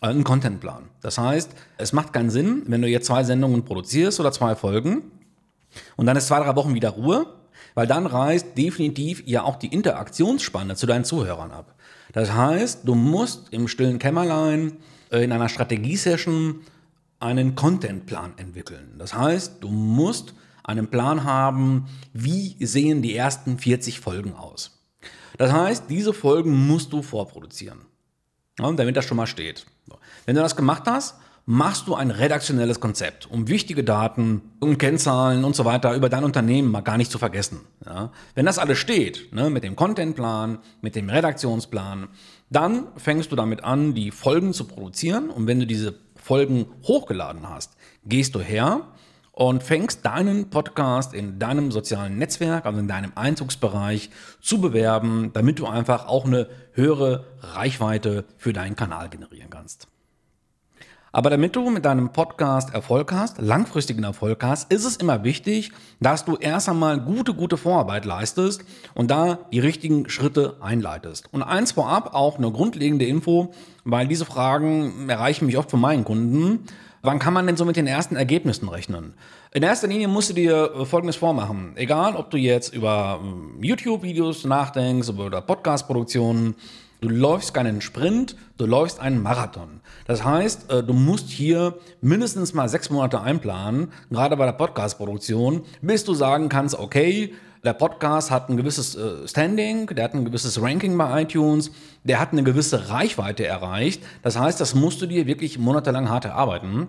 einen 0.00 0.24
Contentplan. 0.24 0.84
Das 1.00 1.18
heißt, 1.18 1.50
es 1.76 1.92
macht 1.92 2.12
keinen 2.12 2.30
Sinn, 2.30 2.62
wenn 2.66 2.82
du 2.82 2.88
jetzt 2.88 3.06
zwei 3.06 3.24
Sendungen 3.24 3.64
produzierst 3.64 4.20
oder 4.20 4.30
zwei 4.30 4.54
Folgen 4.54 5.10
und 5.96 6.06
dann 6.06 6.16
ist 6.16 6.28
zwei, 6.28 6.40
drei 6.40 6.54
Wochen 6.56 6.74
wieder 6.74 6.90
Ruhe, 6.90 7.26
weil 7.74 7.86
dann 7.86 8.06
reißt 8.06 8.56
definitiv 8.56 9.22
ja 9.26 9.42
auch 9.42 9.56
die 9.56 9.68
Interaktionsspanne 9.68 10.76
zu 10.76 10.86
deinen 10.86 11.04
Zuhörern 11.04 11.50
ab. 11.50 11.74
Das 12.12 12.32
heißt, 12.32 12.80
du 12.84 12.94
musst 12.94 13.52
im 13.52 13.68
stillen 13.68 13.98
Kämmerlein 13.98 14.78
äh, 15.10 15.22
in 15.22 15.32
einer 15.32 15.48
Strategiesession 15.48 16.60
einen 17.20 17.54
Contentplan 17.54 18.32
entwickeln. 18.36 18.94
Das 18.98 19.14
heißt, 19.14 19.56
du 19.60 19.68
musst 19.68 20.34
einen 20.68 20.88
Plan 20.88 21.24
haben, 21.24 21.86
wie 22.12 22.56
sehen 22.64 23.02
die 23.02 23.16
ersten 23.16 23.58
40 23.58 24.00
Folgen 24.00 24.34
aus. 24.34 24.84
Das 25.38 25.52
heißt, 25.52 25.84
diese 25.88 26.12
Folgen 26.12 26.66
musst 26.66 26.92
du 26.92 27.02
vorproduzieren, 27.02 27.80
damit 28.56 28.96
das 28.96 29.04
schon 29.04 29.16
mal 29.16 29.26
steht. 29.26 29.66
Wenn 30.26 30.36
du 30.36 30.42
das 30.42 30.56
gemacht 30.56 30.82
hast, 30.86 31.16
machst 31.46 31.88
du 31.88 31.94
ein 31.94 32.10
redaktionelles 32.10 32.78
Konzept, 32.78 33.30
um 33.30 33.48
wichtige 33.48 33.82
Daten 33.82 34.42
und 34.60 34.76
Kennzahlen 34.76 35.44
und 35.44 35.56
so 35.56 35.64
weiter 35.64 35.94
über 35.94 36.10
dein 36.10 36.24
Unternehmen 36.24 36.70
mal 36.70 36.82
gar 36.82 36.98
nicht 36.98 37.10
zu 37.10 37.16
vergessen. 37.18 37.62
Ja? 37.86 38.12
Wenn 38.34 38.44
das 38.44 38.58
alles 38.58 38.76
steht, 38.76 39.32
ne, 39.32 39.48
mit 39.48 39.64
dem 39.64 39.74
Contentplan, 39.74 40.58
mit 40.82 40.94
dem 40.94 41.08
Redaktionsplan, 41.08 42.08
dann 42.50 42.88
fängst 42.96 43.32
du 43.32 43.36
damit 43.36 43.64
an, 43.64 43.94
die 43.94 44.10
Folgen 44.10 44.52
zu 44.52 44.66
produzieren 44.66 45.30
und 45.30 45.46
wenn 45.46 45.60
du 45.60 45.66
diese 45.66 45.94
Folgen 46.16 46.66
hochgeladen 46.82 47.48
hast, 47.48 47.78
gehst 48.04 48.34
du 48.34 48.40
her 48.40 48.82
und 49.38 49.62
fängst 49.62 50.04
deinen 50.04 50.50
Podcast 50.50 51.14
in 51.14 51.38
deinem 51.38 51.70
sozialen 51.70 52.18
Netzwerk, 52.18 52.66
also 52.66 52.80
in 52.80 52.88
deinem 52.88 53.12
Einzugsbereich 53.14 54.10
zu 54.40 54.60
bewerben, 54.60 55.30
damit 55.32 55.60
du 55.60 55.66
einfach 55.68 56.08
auch 56.08 56.24
eine 56.24 56.48
höhere 56.72 57.24
Reichweite 57.40 58.24
für 58.36 58.52
deinen 58.52 58.74
Kanal 58.74 59.08
generieren 59.10 59.48
kannst. 59.48 59.86
Aber 61.12 61.30
damit 61.30 61.54
du 61.54 61.70
mit 61.70 61.84
deinem 61.84 62.10
Podcast 62.10 62.74
Erfolg 62.74 63.12
hast, 63.12 63.40
langfristigen 63.40 64.02
Erfolg 64.02 64.42
hast, 64.42 64.72
ist 64.72 64.84
es 64.84 64.96
immer 64.96 65.22
wichtig, 65.22 65.70
dass 66.00 66.24
du 66.24 66.34
erst 66.34 66.68
einmal 66.68 67.00
gute, 67.00 67.32
gute 67.32 67.56
Vorarbeit 67.56 68.06
leistest 68.06 68.64
und 68.94 69.08
da 69.08 69.38
die 69.52 69.60
richtigen 69.60 70.08
Schritte 70.10 70.56
einleitest. 70.60 71.32
Und 71.32 71.44
eins 71.44 71.72
vorab, 71.72 72.12
auch 72.12 72.38
eine 72.38 72.50
grundlegende 72.50 73.06
Info, 73.06 73.54
weil 73.84 74.08
diese 74.08 74.24
Fragen 74.24 75.08
erreichen 75.08 75.46
mich 75.46 75.56
oft 75.56 75.70
von 75.70 75.80
meinen 75.80 76.04
Kunden. 76.04 76.66
Wann 77.02 77.18
kann 77.18 77.32
man 77.32 77.46
denn 77.46 77.56
so 77.56 77.64
mit 77.64 77.76
den 77.76 77.86
ersten 77.86 78.16
Ergebnissen 78.16 78.68
rechnen? 78.68 79.14
In 79.52 79.62
erster 79.62 79.86
Linie 79.86 80.08
musst 80.08 80.30
du 80.30 80.34
dir 80.34 80.72
äh, 80.74 80.84
Folgendes 80.84 81.16
vormachen. 81.16 81.72
Egal, 81.76 82.16
ob 82.16 82.30
du 82.30 82.36
jetzt 82.36 82.74
über 82.74 83.20
ähm, 83.22 83.62
YouTube-Videos 83.62 84.44
nachdenkst, 84.44 85.10
oder 85.10 85.40
Podcast-Produktionen, 85.40 86.54
Du 87.00 87.08
läufst 87.08 87.54
keinen 87.54 87.80
Sprint, 87.80 88.34
du 88.56 88.66
läufst 88.66 88.98
einen 88.98 89.22
Marathon. 89.22 89.80
Das 90.08 90.24
heißt, 90.24 90.72
äh, 90.72 90.82
du 90.82 90.92
musst 90.92 91.28
hier 91.30 91.78
mindestens 92.00 92.54
mal 92.54 92.68
sechs 92.68 92.90
Monate 92.90 93.20
einplanen, 93.20 93.92
gerade 94.10 94.36
bei 94.36 94.46
der 94.46 94.52
Podcast-Produktion, 94.52 95.62
bis 95.80 96.04
du 96.04 96.14
sagen 96.14 96.48
kannst, 96.48 96.76
okay, 96.76 97.34
der 97.64 97.72
Podcast 97.72 98.30
hat 98.30 98.48
ein 98.48 98.56
gewisses 98.56 98.94
äh, 98.94 99.26
Standing, 99.26 99.86
der 99.88 100.04
hat 100.04 100.14
ein 100.14 100.24
gewisses 100.24 100.60
Ranking 100.60 100.96
bei 100.96 101.22
iTunes, 101.22 101.70
der 102.04 102.20
hat 102.20 102.32
eine 102.32 102.42
gewisse 102.42 102.88
Reichweite 102.90 103.46
erreicht. 103.46 104.02
Das 104.22 104.38
heißt, 104.38 104.60
das 104.60 104.74
musst 104.74 105.02
du 105.02 105.06
dir 105.06 105.26
wirklich 105.26 105.58
monatelang 105.58 106.08
hart 106.08 106.24
erarbeiten. 106.24 106.88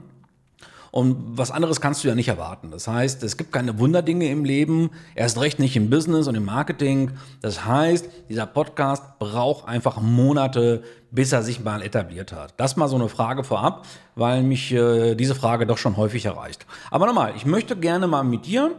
Und 0.92 1.38
was 1.38 1.52
anderes 1.52 1.82
kannst 1.82 2.04
du 2.04 2.08
ja 2.08 2.16
nicht 2.16 2.30
erwarten. 2.30 2.72
Das 2.72 2.88
heißt, 2.88 3.22
es 3.24 3.38
gibt 3.38 3.52
keine 3.52 3.78
Wunderdinge 3.78 4.28
im 4.30 4.44
Leben, 4.44 4.90
erst 5.14 5.40
recht 5.40 5.60
nicht 5.60 5.76
im 5.76 5.90
Business 5.90 6.28
und 6.28 6.36
im 6.36 6.46
Marketing. 6.46 7.12
Das 7.42 7.66
heißt, 7.66 8.10
dieser 8.28 8.48
Podcast 8.48 9.20
braucht 9.20 9.68
einfach 9.68 10.02
Monate, 10.02 10.84
bis 11.12 11.32
er 11.32 11.44
sich 11.44 11.64
mal 11.64 11.84
etabliert 11.84 12.34
hat. 12.34 12.56
Das 12.58 12.76
mal 12.76 12.88
so 12.88 12.96
eine 12.96 13.08
Frage 13.08 13.44
vorab, 13.44 13.86
weil 14.16 14.42
mich 14.42 14.72
äh, 14.72 15.14
diese 15.14 15.36
Frage 15.36 15.68
doch 15.68 15.78
schon 15.78 15.96
häufig 15.96 16.26
erreicht. 16.26 16.66
Aber 16.90 17.06
nochmal, 17.06 17.34
ich 17.36 17.46
möchte 17.46 17.76
gerne 17.76 18.08
mal 18.08 18.24
mit 18.24 18.48
dir 18.48 18.72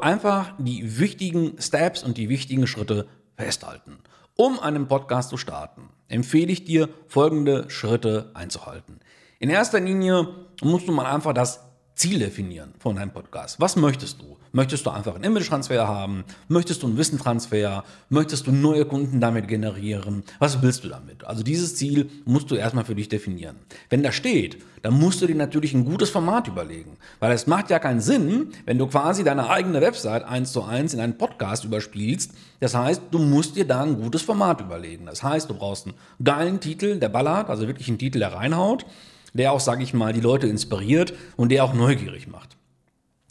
einfach 0.00 0.52
die 0.58 0.98
wichtigen 0.98 1.60
Steps 1.60 2.02
und 2.02 2.16
die 2.16 2.28
wichtigen 2.28 2.66
Schritte 2.66 3.08
festhalten. 3.36 3.98
Um 4.36 4.58
einen 4.60 4.88
Podcast 4.88 5.30
zu 5.30 5.36
starten, 5.36 5.90
empfehle 6.08 6.52
ich 6.52 6.64
dir, 6.64 6.88
folgende 7.08 7.68
Schritte 7.70 8.30
einzuhalten. 8.34 9.00
In 9.40 9.50
erster 9.50 9.80
Linie 9.80 10.28
musst 10.62 10.88
du 10.88 10.92
mal 10.92 11.12
einfach 11.12 11.32
das 11.32 11.67
Ziel 11.98 12.20
definieren 12.20 12.74
von 12.78 12.94
deinem 12.94 13.10
Podcast. 13.10 13.60
Was 13.60 13.74
möchtest 13.74 14.20
du? 14.20 14.36
Möchtest 14.52 14.86
du 14.86 14.90
einfach 14.90 15.16
einen 15.16 15.24
Image-Transfer 15.24 15.88
haben? 15.88 16.22
Möchtest 16.46 16.84
du 16.84 16.86
einen 16.86 16.96
Wissentransfer? 16.96 17.82
Möchtest 18.08 18.46
du 18.46 18.52
neue 18.52 18.84
Kunden 18.84 19.20
damit 19.20 19.48
generieren? 19.48 20.22
Was 20.38 20.62
willst 20.62 20.84
du 20.84 20.88
damit? 20.88 21.24
Also 21.24 21.42
dieses 21.42 21.74
Ziel 21.74 22.08
musst 22.24 22.52
du 22.52 22.54
erstmal 22.54 22.84
für 22.84 22.94
dich 22.94 23.08
definieren. 23.08 23.56
Wenn 23.90 24.04
da 24.04 24.12
steht, 24.12 24.58
dann 24.82 24.94
musst 24.94 25.20
du 25.20 25.26
dir 25.26 25.34
natürlich 25.34 25.74
ein 25.74 25.84
gutes 25.84 26.10
Format 26.10 26.46
überlegen. 26.46 26.96
Weil 27.18 27.32
es 27.32 27.48
macht 27.48 27.68
ja 27.68 27.80
keinen 27.80 28.00
Sinn, 28.00 28.52
wenn 28.64 28.78
du 28.78 28.86
quasi 28.86 29.24
deine 29.24 29.50
eigene 29.50 29.80
Website 29.80 30.22
eins 30.22 30.52
zu 30.52 30.62
eins 30.62 30.94
in 30.94 31.00
einen 31.00 31.18
Podcast 31.18 31.64
überspielst. 31.64 32.30
Das 32.60 32.76
heißt, 32.76 33.02
du 33.10 33.18
musst 33.18 33.56
dir 33.56 33.66
da 33.66 33.82
ein 33.82 34.00
gutes 34.00 34.22
Format 34.22 34.60
überlegen. 34.60 35.06
Das 35.06 35.24
heißt, 35.24 35.50
du 35.50 35.54
brauchst 35.54 35.86
einen 35.86 35.96
geilen 36.22 36.60
Titel, 36.60 37.00
der 37.00 37.08
ballert, 37.08 37.50
also 37.50 37.66
wirklich 37.66 37.88
einen 37.88 37.98
Titel, 37.98 38.20
der 38.20 38.34
reinhaut 38.34 38.86
der 39.32 39.52
auch, 39.52 39.60
sage 39.60 39.82
ich 39.82 39.94
mal, 39.94 40.12
die 40.12 40.20
Leute 40.20 40.46
inspiriert 40.46 41.14
und 41.36 41.50
der 41.50 41.64
auch 41.64 41.74
neugierig 41.74 42.28
macht. 42.28 42.56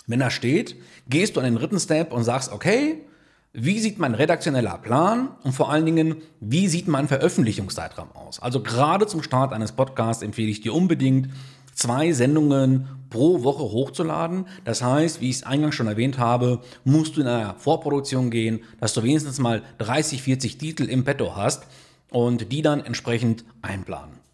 Wenn 0.05 0.19
da 0.19 0.29
steht, 0.29 0.75
gehst 1.09 1.35
du 1.35 1.41
an 1.41 1.45
den 1.45 1.55
dritten 1.55 1.79
Step 1.79 2.13
und 2.13 2.23
sagst, 2.23 2.51
okay, 2.51 3.01
wie 3.53 3.79
sieht 3.79 3.97
mein 3.97 4.13
redaktioneller 4.13 4.77
Plan 4.77 5.29
und 5.43 5.53
vor 5.53 5.71
allen 5.71 5.85
Dingen, 5.85 6.17
wie 6.39 6.67
sieht 6.67 6.87
mein 6.87 7.07
Veröffentlichungszeitraum 7.07 8.11
aus? 8.13 8.39
Also 8.39 8.61
gerade 8.61 9.07
zum 9.07 9.23
Start 9.23 9.51
eines 9.51 9.71
Podcasts 9.71 10.21
empfehle 10.21 10.49
ich 10.49 10.61
dir 10.61 10.73
unbedingt, 10.73 11.29
zwei 11.73 12.11
Sendungen 12.11 12.87
pro 13.09 13.43
Woche 13.43 13.63
hochzuladen. 13.63 14.45
Das 14.63 14.83
heißt, 14.83 15.21
wie 15.21 15.29
ich 15.29 15.37
es 15.37 15.43
eingangs 15.43 15.75
schon 15.75 15.87
erwähnt 15.87 16.17
habe, 16.17 16.61
musst 16.83 17.17
du 17.17 17.21
in 17.21 17.27
einer 17.27 17.55
Vorproduktion 17.55 18.31
gehen, 18.31 18.61
dass 18.79 18.93
du 18.93 19.03
wenigstens 19.03 19.39
mal 19.39 19.63
30, 19.77 20.21
40 20.21 20.57
Titel 20.57 20.83
im 20.83 21.03
Petto 21.03 21.35
hast 21.35 21.63
und 22.09 22.51
die 22.51 22.61
dann 22.61 22.83
entsprechend 22.83 23.45
einplanen. 23.61 24.26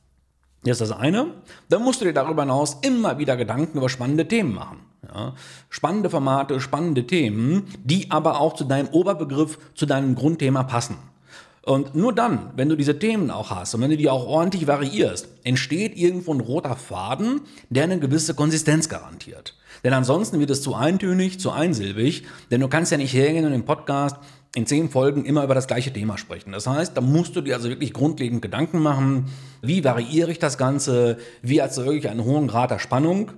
Das 0.64 0.80
ist 0.80 0.90
das 0.90 0.98
eine. 0.98 1.28
Dann 1.70 1.84
musst 1.84 2.02
du 2.02 2.06
dir 2.06 2.14
darüber 2.14 2.44
hinaus 2.44 2.78
immer 2.82 3.18
wieder 3.18 3.36
Gedanken 3.36 3.78
über 3.78 3.90
spannende 3.90 4.28
Themen 4.28 4.54
machen. 4.54 4.80
Ja, 5.14 5.34
spannende 5.70 6.10
Formate, 6.10 6.62
spannende 6.62 7.06
Themen, 7.06 7.68
die 7.84 8.10
aber 8.10 8.40
auch 8.40 8.54
zu 8.54 8.64
deinem 8.64 8.88
Oberbegriff, 8.88 9.58
zu 9.76 9.86
deinem 9.86 10.16
Grundthema 10.16 10.64
passen. 10.64 10.96
Und 11.66 11.96
nur 11.96 12.14
dann, 12.14 12.52
wenn 12.58 12.68
du 12.68 12.76
diese 12.76 13.00
Themen 13.00 13.32
auch 13.32 13.50
hast 13.50 13.74
und 13.74 13.82
wenn 13.82 13.90
du 13.90 13.96
die 13.96 14.10
auch 14.10 14.26
ordentlich 14.28 14.68
variierst, 14.68 15.30
entsteht 15.46 15.96
irgendwo 15.96 16.34
ein 16.34 16.42
roter 16.42 16.76
Faden, 16.76 17.42
der 17.70 17.86
eine 17.86 18.00
gewisse 18.00 18.34
Konsistenz 18.34 18.90
garantiert. 18.90 19.56
Denn 19.84 19.94
ansonsten 19.94 20.40
wird 20.40 20.50
es 20.50 20.62
zu 20.62 20.76
eintönig, 20.76 21.40
zu 21.40 21.52
einsilbig, 21.52 22.24
denn 22.52 22.60
du 22.60 22.68
kannst 22.68 22.92
ja 22.92 22.98
nicht 22.98 23.14
hergehen 23.14 23.46
und 23.46 23.54
im 23.54 23.64
Podcast 23.64 24.18
in 24.56 24.68
zehn 24.68 24.90
Folgen 24.90 25.26
immer 25.26 25.44
über 25.44 25.56
das 25.56 25.68
gleiche 25.68 25.92
Thema 25.92 26.18
sprechen. 26.18 26.52
Das 26.52 26.68
heißt, 26.68 26.96
da 26.96 27.02
musst 27.02 27.36
du 27.36 27.42
dir 27.42 27.56
also 27.56 27.70
wirklich 27.70 27.94
grundlegend 27.94 28.42
Gedanken 28.42 28.80
machen, 28.80 29.32
wie 29.62 29.84
variiere 29.84 30.32
ich 30.32 30.40
das 30.40 30.58
Ganze, 30.58 31.18
wie 31.42 31.58
erzeuge 31.58 31.98
ich 31.98 32.10
einen 32.10 32.24
hohen 32.24 32.48
Grad 32.48 32.70
der 32.70 32.80
Spannung, 32.80 33.32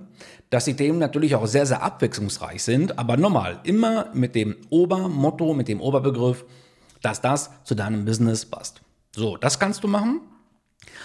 dass 0.50 0.66
die 0.66 0.74
Themen 0.74 0.98
natürlich 0.98 1.34
auch 1.34 1.46
sehr, 1.46 1.66
sehr 1.66 1.82
abwechslungsreich 1.82 2.62
sind, 2.62 2.98
aber 2.98 3.16
nochmal, 3.16 3.60
immer 3.64 4.10
mit 4.12 4.34
dem 4.34 4.56
Obermotto, 4.68 5.54
mit 5.54 5.68
dem 5.68 5.80
Oberbegriff, 5.80 6.44
dass 7.00 7.20
das 7.20 7.50
zu 7.64 7.74
deinem 7.74 8.04
Business 8.04 8.44
passt. 8.44 8.82
So, 9.14 9.36
das 9.36 9.58
kannst 9.58 9.82
du 9.84 9.88
machen. 9.88 10.20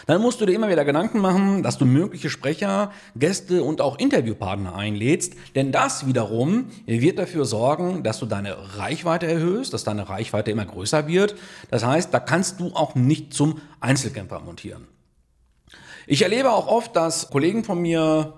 Dann 0.08 0.22
musst 0.22 0.42
du 0.42 0.46
dir 0.46 0.54
immer 0.54 0.70
wieder 0.70 0.86
Gedanken 0.86 1.20
machen, 1.20 1.64
dass 1.64 1.78
du 1.78 1.86
mögliche 1.86 2.30
Sprecher, 2.30 2.92
Gäste 3.16 3.64
und 3.64 3.82
auch 3.82 3.98
Interviewpartner 4.00 4.76
einlädst, 4.76 5.34
denn 5.56 5.72
das 5.72 6.08
wiederum 6.08 6.66
wird 6.86 7.20
dafür 7.20 7.46
sorgen, 7.46 8.04
dass 8.04 8.20
du 8.20 8.26
deine 8.26 8.78
Reichweite 8.78 9.28
erhöhst, 9.28 9.74
dass 9.74 9.84
deine 9.84 10.10
Reichweite 10.10 10.52
immer 10.52 10.66
größer 10.66 11.08
wird. 11.08 11.36
Das 11.70 11.86
heißt, 11.86 12.14
da 12.14 12.20
kannst 12.20 12.60
du 12.60 12.74
auch 12.74 12.96
nicht 12.96 13.34
zum 13.34 13.62
Einzelkämpfer 13.80 14.40
montieren. 14.40 14.88
Ich 16.08 16.24
erlebe 16.24 16.52
auch 16.52 16.68
oft, 16.68 16.96
dass 16.96 17.30
Kollegen 17.30 17.64
von 17.64 17.80
mir, 17.80 18.34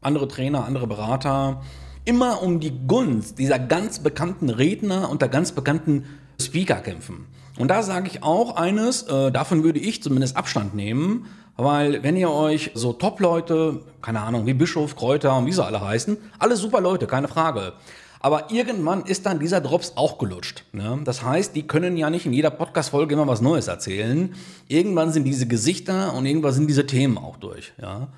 andere 0.00 0.28
Trainer, 0.28 0.64
andere 0.64 0.86
Berater, 0.86 1.62
immer 2.04 2.42
um 2.42 2.60
die 2.60 2.86
Gunst 2.86 3.38
dieser 3.38 3.58
ganz 3.58 4.00
bekannten 4.00 4.50
Redner 4.50 5.08
und 5.08 5.22
der 5.22 5.28
ganz 5.28 5.52
bekannten 5.52 6.04
Speaker 6.40 6.76
kämpfen. 6.76 7.26
Und 7.58 7.68
da 7.68 7.82
sage 7.82 8.08
ich 8.08 8.22
auch 8.22 8.56
eines, 8.56 9.02
äh, 9.02 9.30
davon 9.30 9.62
würde 9.62 9.78
ich 9.78 10.02
zumindest 10.02 10.36
Abstand 10.36 10.74
nehmen, 10.74 11.26
weil 11.56 12.02
wenn 12.02 12.16
ihr 12.16 12.30
euch 12.30 12.72
so 12.74 12.92
Top-Leute, 12.92 13.80
keine 14.02 14.20
Ahnung, 14.20 14.46
wie 14.46 14.54
Bischof, 14.54 14.96
Kräuter 14.96 15.36
und 15.36 15.46
wie 15.46 15.52
sie 15.52 15.64
alle 15.64 15.80
heißen, 15.80 16.16
alle 16.38 16.56
super 16.56 16.80
Leute, 16.80 17.06
keine 17.06 17.28
Frage. 17.28 17.74
Aber 18.18 18.50
irgendwann 18.50 19.02
ist 19.04 19.26
dann 19.26 19.38
dieser 19.38 19.60
Drops 19.60 19.92
auch 19.96 20.16
gelutscht. 20.16 20.64
Ne? 20.72 20.98
Das 21.04 21.22
heißt, 21.22 21.54
die 21.54 21.66
können 21.66 21.96
ja 21.98 22.08
nicht 22.08 22.24
in 22.24 22.32
jeder 22.32 22.50
Podcast-Folge 22.50 23.14
immer 23.14 23.26
was 23.26 23.42
Neues 23.42 23.68
erzählen. 23.68 24.34
Irgendwann 24.66 25.12
sind 25.12 25.24
diese 25.24 25.46
Gesichter 25.46 26.14
und 26.14 26.24
irgendwann 26.24 26.54
sind 26.54 26.66
diese 26.66 26.86
Themen 26.86 27.18
auch 27.18 27.36
durch. 27.36 27.74
Ja? 27.80 28.08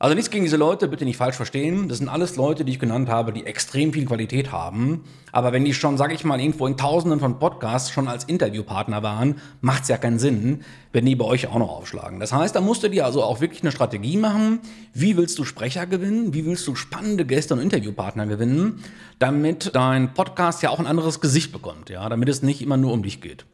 Also 0.00 0.14
nichts 0.14 0.30
gegen 0.30 0.44
diese 0.44 0.56
Leute, 0.56 0.86
bitte 0.86 1.04
nicht 1.04 1.16
falsch 1.16 1.34
verstehen. 1.34 1.88
Das 1.88 1.98
sind 1.98 2.08
alles 2.08 2.36
Leute, 2.36 2.64
die 2.64 2.70
ich 2.70 2.78
genannt 2.78 3.08
habe, 3.08 3.32
die 3.32 3.46
extrem 3.46 3.92
viel 3.92 4.06
Qualität 4.06 4.52
haben. 4.52 5.02
Aber 5.32 5.52
wenn 5.52 5.64
die 5.64 5.74
schon, 5.74 5.98
sage 5.98 6.14
ich 6.14 6.22
mal, 6.22 6.38
irgendwo 6.38 6.68
in 6.68 6.76
Tausenden 6.76 7.18
von 7.18 7.40
Podcasts 7.40 7.90
schon 7.90 8.06
als 8.06 8.22
Interviewpartner 8.22 9.02
waren, 9.02 9.40
macht 9.60 9.82
es 9.82 9.88
ja 9.88 9.96
keinen 9.96 10.20
Sinn, 10.20 10.62
wenn 10.92 11.04
die 11.04 11.16
bei 11.16 11.24
euch 11.24 11.48
auch 11.48 11.58
noch 11.58 11.70
aufschlagen. 11.70 12.20
Das 12.20 12.32
heißt, 12.32 12.54
da 12.54 12.60
musst 12.60 12.84
du 12.84 12.88
dir 12.88 13.06
also 13.06 13.24
auch 13.24 13.40
wirklich 13.40 13.62
eine 13.62 13.72
Strategie 13.72 14.16
machen. 14.16 14.60
Wie 14.94 15.16
willst 15.16 15.36
du 15.36 15.44
Sprecher 15.44 15.84
gewinnen? 15.86 16.32
Wie 16.32 16.46
willst 16.46 16.68
du 16.68 16.76
spannende 16.76 17.26
Gäste 17.26 17.54
und 17.54 17.60
Interviewpartner 17.60 18.26
gewinnen, 18.26 18.84
damit 19.18 19.74
dein 19.74 20.14
Podcast 20.14 20.62
ja 20.62 20.70
auch 20.70 20.78
ein 20.78 20.86
anderes 20.86 21.20
Gesicht 21.20 21.50
bekommt, 21.50 21.90
ja, 21.90 22.08
damit 22.08 22.28
es 22.28 22.42
nicht 22.42 22.62
immer 22.62 22.76
nur 22.76 22.92
um 22.92 23.02
dich 23.02 23.20
geht. 23.20 23.46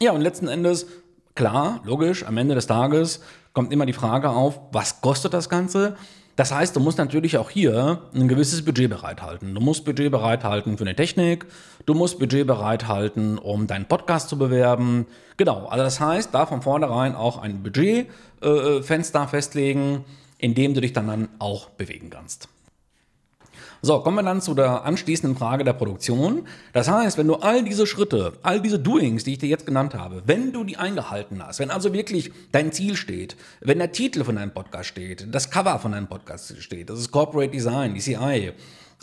Ja, 0.00 0.12
und 0.12 0.20
letzten 0.20 0.48
Endes 0.48 0.86
Klar, 1.34 1.80
logisch, 1.84 2.24
am 2.26 2.36
Ende 2.36 2.54
des 2.54 2.66
Tages 2.66 3.20
kommt 3.54 3.72
immer 3.72 3.86
die 3.86 3.92
Frage 3.92 4.30
auf, 4.30 4.60
was 4.72 5.00
kostet 5.00 5.32
das 5.32 5.48
Ganze? 5.48 5.96
Das 6.36 6.52
heißt, 6.52 6.74
du 6.74 6.80
musst 6.80 6.98
natürlich 6.98 7.36
auch 7.36 7.50
hier 7.50 8.02
ein 8.14 8.26
gewisses 8.26 8.64
Budget 8.64 8.88
bereithalten. 8.88 9.54
Du 9.54 9.60
musst 9.60 9.84
Budget 9.84 10.10
bereithalten 10.10 10.78
für 10.78 10.84
eine 10.84 10.96
Technik, 10.96 11.46
du 11.84 11.94
musst 11.94 12.18
Budget 12.18 12.46
bereithalten, 12.46 13.38
um 13.38 13.66
deinen 13.66 13.84
Podcast 13.84 14.30
zu 14.30 14.38
bewerben. 14.38 15.06
Genau, 15.36 15.66
also 15.66 15.84
das 15.84 16.00
heißt, 16.00 16.34
da 16.34 16.46
von 16.46 16.62
vornherein 16.62 17.14
auch 17.14 17.38
ein 17.38 17.62
Budgetfenster 17.62 19.22
äh, 19.22 19.26
festlegen, 19.26 20.04
in 20.38 20.54
dem 20.54 20.72
du 20.72 20.80
dich 20.80 20.94
dann, 20.94 21.06
dann 21.06 21.28
auch 21.38 21.68
bewegen 21.70 22.08
kannst. 22.08 22.48
So, 23.84 23.98
kommen 23.98 24.18
wir 24.18 24.22
dann 24.22 24.40
zu 24.40 24.54
der 24.54 24.84
anschließenden 24.84 25.36
Frage 25.36 25.64
der 25.64 25.72
Produktion. 25.72 26.46
Das 26.72 26.88
heißt, 26.88 27.18
wenn 27.18 27.26
du 27.26 27.34
all 27.34 27.64
diese 27.64 27.84
Schritte, 27.84 28.34
all 28.44 28.60
diese 28.60 28.78
Doings, 28.78 29.24
die 29.24 29.32
ich 29.32 29.38
dir 29.38 29.48
jetzt 29.48 29.66
genannt 29.66 29.96
habe, 29.96 30.22
wenn 30.24 30.52
du 30.52 30.62
die 30.62 30.76
eingehalten 30.76 31.44
hast, 31.44 31.58
wenn 31.58 31.72
also 31.72 31.92
wirklich 31.92 32.30
dein 32.52 32.70
Ziel 32.70 32.94
steht, 32.94 33.34
wenn 33.60 33.80
der 33.80 33.90
Titel 33.90 34.22
von 34.22 34.36
deinem 34.36 34.52
Podcast 34.52 34.88
steht, 34.88 35.26
das 35.34 35.50
Cover 35.50 35.80
von 35.80 35.90
deinem 35.90 36.06
Podcast 36.06 36.62
steht, 36.62 36.90
das 36.90 37.00
ist 37.00 37.10
Corporate 37.10 37.50
Design, 37.50 37.96
DCI, 37.96 38.52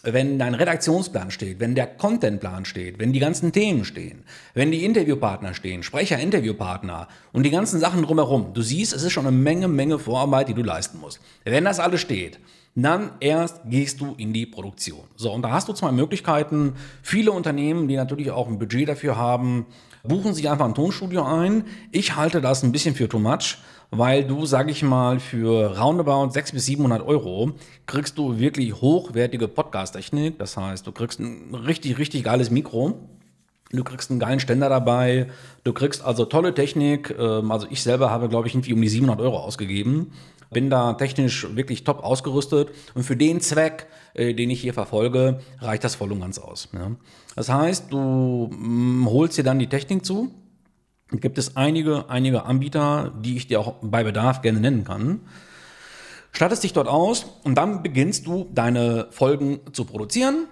wenn 0.03 0.39
dein 0.39 0.53
Redaktionsplan 0.53 1.29
steht, 1.29 1.59
wenn 1.59 1.75
der 1.75 1.88
Contentplan 1.88 2.63
steht, 2.63 3.00
wenn 3.00 3.12
die 3.12 3.19
ganzen 3.19 3.51
Themen 3.51 3.83
stehen, 3.83 4.24
wenn 4.53 4.71
die 4.71 4.86
Interviewpartner 4.86 5.55
stehen, 5.55 5.83
Sprecher, 5.83 6.19
Interviewpartner 6.19 7.09
und 7.33 7.43
die 7.43 7.51
ganzen 7.51 7.81
Sachen 7.81 8.03
drumherum. 8.03 8.53
Du 8.53 8.62
siehst, 8.62 8.93
es 8.93 9.03
ist 9.03 9.12
schon 9.12 9.27
eine 9.27 9.36
Menge, 9.36 9.67
Menge 9.67 10.00
Vorarbeit, 10.00 10.48
die 10.48 10.53
du 10.53 10.63
leisten 10.63 11.01
musst. 11.01 11.19
Wenn 11.43 11.65
das 11.65 11.81
alles 11.81 12.00
steht, 12.00 12.39
dann 12.83 13.12
erst 13.19 13.62
gehst 13.65 14.01
du 14.01 14.13
in 14.17 14.33
die 14.33 14.45
Produktion. 14.45 15.03
So, 15.15 15.31
und 15.31 15.41
da 15.41 15.51
hast 15.51 15.67
du 15.69 15.74
zwei 15.74 15.91
Möglichkeiten. 15.91 16.74
Viele 17.01 17.31
Unternehmen, 17.31 17.88
die 17.88 17.95
natürlich 17.95 18.31
auch 18.31 18.48
ein 18.48 18.59
Budget 18.59 18.88
dafür 18.88 19.17
haben, 19.17 19.65
buchen 20.03 20.33
sich 20.33 20.50
einfach 20.50 20.65
ein 20.65 20.75
Tonstudio 20.75 21.24
ein. 21.24 21.65
Ich 21.91 22.15
halte 22.15 22.41
das 22.41 22.63
ein 22.63 22.71
bisschen 22.71 22.95
für 22.95 23.09
too 23.09 23.19
much, 23.19 23.57
weil 23.91 24.24
du, 24.24 24.45
sag 24.45 24.69
ich 24.69 24.83
mal, 24.83 25.19
für 25.19 25.77
roundabout 25.77 26.31
600 26.31 26.53
bis 26.53 26.65
700 26.65 27.05
Euro 27.05 27.51
kriegst 27.86 28.17
du 28.17 28.39
wirklich 28.39 28.74
hochwertige 28.81 29.48
Podcast-Technik. 29.48 30.38
Das 30.38 30.55
heißt, 30.55 30.86
du 30.86 30.91
kriegst 30.91 31.19
ein 31.19 31.55
richtig, 31.55 31.98
richtig 31.98 32.24
geiles 32.24 32.50
Mikro. 32.50 33.00
Du 33.71 33.83
kriegst 33.83 34.09
einen 34.09 34.19
geilen 34.19 34.39
Ständer 34.39 34.69
dabei. 34.69 35.27
Du 35.63 35.74
kriegst 35.74 36.03
also 36.03 36.25
tolle 36.25 36.53
Technik. 36.53 37.15
Ähm, 37.19 37.51
also 37.51 37.67
ich 37.69 37.83
selber 37.83 38.09
habe, 38.09 38.29
glaube 38.29 38.48
ich, 38.48 38.55
irgendwie 38.55 38.74
um 38.74 38.81
die 38.81 38.89
700 38.89 39.19
Euro 39.19 39.39
ausgegeben 39.39 40.12
bin 40.50 40.70
da 40.70 40.94
technisch 40.94 41.48
wirklich 41.56 41.84
top 41.84 42.03
ausgerüstet 42.03 42.70
und 42.96 43.03
für 43.03 43.15
den 43.15 43.41
Zweck, 43.41 43.88
äh, 44.13 44.34
den 44.34 44.50
ich 44.50 44.62
hier 44.62 44.74
verfolge, 44.74 45.39
reicht 45.60 45.84
das 45.84 45.96
voll 45.96 46.12
und 46.12 46.22
ganz 46.22 46.39
aus. 46.39 46.70
Ja. 46.74 46.91
Das 47.36 47.50
heißt, 47.50 47.91
du 47.91 48.50
mh, 48.51 48.58
mm, 48.58 49.10
holst 49.10 49.38
dir 49.38 49.44
dann 49.44 49.60
die 49.60 49.68
Technik 49.68 50.06
zu. 50.06 50.32
Gibt 51.12 51.38
es 51.38 51.56
einige, 51.56 52.10
einige 52.10 52.44
Anbieter, 52.44 53.12
die 53.24 53.36
ich 53.38 53.48
dir 53.48 53.60
auch 53.60 53.75
bei 53.82 54.03
Bedarf 54.03 54.41
gerne 54.41 54.60
nennen 54.60 54.84
kann. 54.84 55.22
Startest 56.32 56.63
dich 56.63 56.74
dort 56.74 56.88
aus 56.88 57.25
und 57.44 57.56
dann 57.56 57.82
beginnst 57.82 58.27
du 58.27 58.48
deine 58.53 59.08
Folgen 59.10 59.60
zu 59.74 59.86
produzieren, 59.86 60.46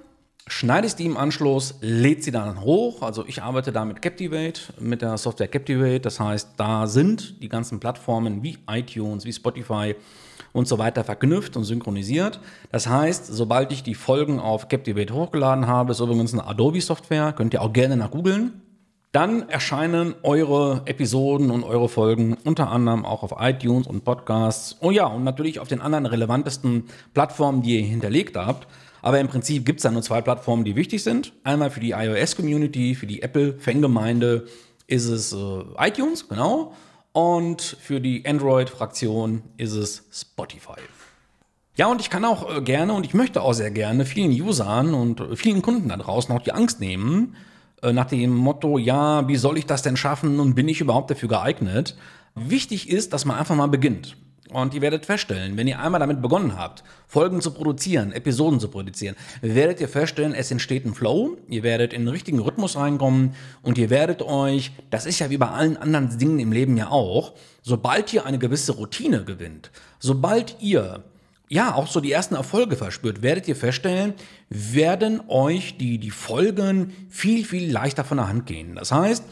schneidest 0.48 1.00
die 1.00 1.06
im 1.06 1.18
Anschluss, 1.18 1.76
lädst 1.82 2.24
sie 2.24 2.32
dann 2.32 2.62
hoch. 2.62 3.02
Also 3.02 3.26
ich 3.28 3.44
arbeite 3.44 3.72
da 3.72 3.86
mit 3.86 4.02
Captivate, 4.02 4.62
mit 4.80 5.02
der 5.02 5.18
Software 5.18 5.48
Captivate. 5.48 6.00
Das 6.00 6.20
heißt, 6.20 6.52
da 6.58 6.88
sind 6.88 7.42
die 7.42 7.50
ganzen 7.50 7.80
Plattformen 7.80 8.44
wie 8.44 8.58
iTunes, 8.70 9.26
wie 9.26 9.34
Spotify 9.34 9.96
und 10.54 10.68
so 10.68 10.78
weiter 10.80 11.04
verknüpft 11.04 11.56
und 11.56 11.66
synchronisiert. 11.66 12.40
Das 12.72 12.88
heißt, 12.88 13.28
sobald 13.28 13.72
ich 13.72 13.84
die 13.84 13.96
Folgen 13.96 14.40
auf 14.40 14.70
Captivate 14.70 15.14
hochgeladen 15.14 15.68
habe, 15.68 15.92
ist 15.92 16.00
übrigens 16.00 16.34
eine 16.34 16.48
Adobe-Software, 16.48 17.34
könnt 17.34 17.54
ihr 17.54 17.62
auch 17.62 17.74
gerne 17.74 17.98
nach 17.98 18.12
googeln. 18.12 18.62
Dann 19.14 19.50
erscheinen 19.50 20.16
eure 20.22 20.82
Episoden 20.86 21.50
und 21.50 21.64
eure 21.64 21.90
Folgen 21.90 22.38
unter 22.44 22.70
anderem 22.70 23.06
auch 23.06 23.24
auf 23.24 23.36
iTunes 23.40 23.88
und 23.88 24.04
Podcasts. 24.04 24.78
Oh 24.82 24.92
ja, 24.92 25.06
und 25.06 25.24
natürlich 25.24 25.60
auf 25.60 25.68
den 25.68 25.82
anderen 25.82 26.06
relevantesten 26.06 26.86
Plattformen, 27.14 27.62
die 27.62 27.80
ihr 27.80 27.86
hinterlegt 27.86 28.36
habt. 28.36 28.68
Aber 29.08 29.22
im 29.22 29.30
Prinzip 29.30 29.66
gibt 29.66 29.80
es 29.80 29.84
da 29.84 29.92
nur 29.92 30.02
zwei 30.02 30.20
Plattformen, 30.20 30.66
die 30.66 30.76
wichtig 30.76 31.02
sind. 31.02 31.32
Einmal 31.46 31.72
für 31.72 31.80
die 31.80 31.92
iOS-Community, 31.92 32.94
für 32.94 33.08
die 33.08 33.22
Apple-Fangemeinde 33.22 34.48
ist 34.86 35.06
es 35.06 35.32
äh, 35.32 35.64
iTunes, 35.78 36.28
genau. 36.28 36.74
Und 37.14 37.62
für 37.62 38.02
die 38.02 38.26
Android-Fraktion 38.26 39.44
ist 39.56 39.72
es 39.72 40.10
Spotify. 40.12 40.82
Ja, 41.78 41.88
und 41.88 42.02
ich 42.02 42.10
kann 42.10 42.26
auch 42.26 42.54
äh, 42.54 42.62
gerne 42.62 42.92
und 42.92 43.06
ich 43.06 43.14
möchte 43.14 43.42
auch 43.44 43.54
sehr 43.54 43.72
gerne 43.72 44.04
vielen 44.04 44.32
Usern 44.42 44.94
und 44.94 45.24
vielen 45.38 45.62
Kunden 45.62 45.88
da 45.88 45.96
draußen 45.96 46.36
auch 46.36 46.42
die 46.42 46.52
Angst 46.52 46.82
nehmen, 46.82 47.38
äh, 47.82 47.94
nach 47.94 48.08
dem 48.08 48.36
Motto, 48.36 48.78
ja, 48.78 49.26
wie 49.30 49.38
soll 49.38 49.58
ich 49.58 49.66
das 49.66 49.84
denn 49.84 49.96
schaffen 49.96 50.42
und 50.42 50.54
bin 50.54 50.68
ich 50.68 50.82
überhaupt 50.82 51.12
dafür 51.12 51.30
geeignet? 51.30 51.96
Wichtig 52.36 52.90
ist, 52.90 53.14
dass 53.14 53.24
man 53.24 53.38
einfach 53.38 53.56
mal 53.56 53.68
beginnt. 53.68 54.18
Und 54.52 54.74
ihr 54.74 54.82
werdet 54.82 55.06
feststellen, 55.06 55.58
wenn 55.58 55.68
ihr 55.68 55.80
einmal 55.80 56.00
damit 56.00 56.22
begonnen 56.22 56.58
habt, 56.58 56.84
Folgen 57.06 57.42
zu 57.42 57.52
produzieren, 57.52 58.14
Episoden 58.14 58.60
zu 58.60 58.70
produzieren, 58.70 59.16
werdet 59.42 59.82
ihr 59.82 59.90
feststellen, 59.90 60.34
es 60.34 60.52
entsteht 60.52 60.86
ein 60.86 60.94
Flow, 60.94 61.38
ihr 61.50 61.64
werdet 61.64 61.92
in 61.92 62.02
den 62.02 62.08
richtigen 62.08 62.40
Rhythmus 62.40 62.78
reinkommen 62.78 63.36
und 63.62 63.78
ihr 63.78 63.90
werdet 63.90 64.22
euch, 64.22 64.72
das 64.90 65.06
ist 65.06 65.20
ja 65.20 65.30
wie 65.30 65.38
bei 65.38 65.50
allen 65.50 65.76
anderen 65.76 66.18
Dingen 66.18 66.40
im 66.40 66.52
Leben 66.52 66.78
ja 66.78 66.90
auch, 66.90 67.34
sobald 67.62 68.14
ihr 68.14 68.26
eine 68.26 68.40
gewisse 68.40 68.74
Routine 68.74 69.26
gewinnt, 69.26 69.72
sobald 70.00 70.56
ihr 70.62 71.04
ja, 71.50 71.76
auch 71.76 71.88
so 71.88 72.02
die 72.02 72.12
ersten 72.12 72.36
Erfolge 72.36 72.76
verspürt, 72.76 73.22
werdet 73.22 73.48
ihr 73.48 73.56
feststellen, 73.56 74.14
werden 74.50 75.22
euch 75.30 75.78
die, 75.78 75.98
die 75.98 76.12
Folgen 76.12 76.94
viel, 77.10 77.46
viel 77.46 77.72
leichter 77.72 78.04
von 78.04 78.18
der 78.18 78.28
Hand 78.28 78.48
gehen. 78.48 78.76
Das 78.76 78.92
heißt, 78.92 79.24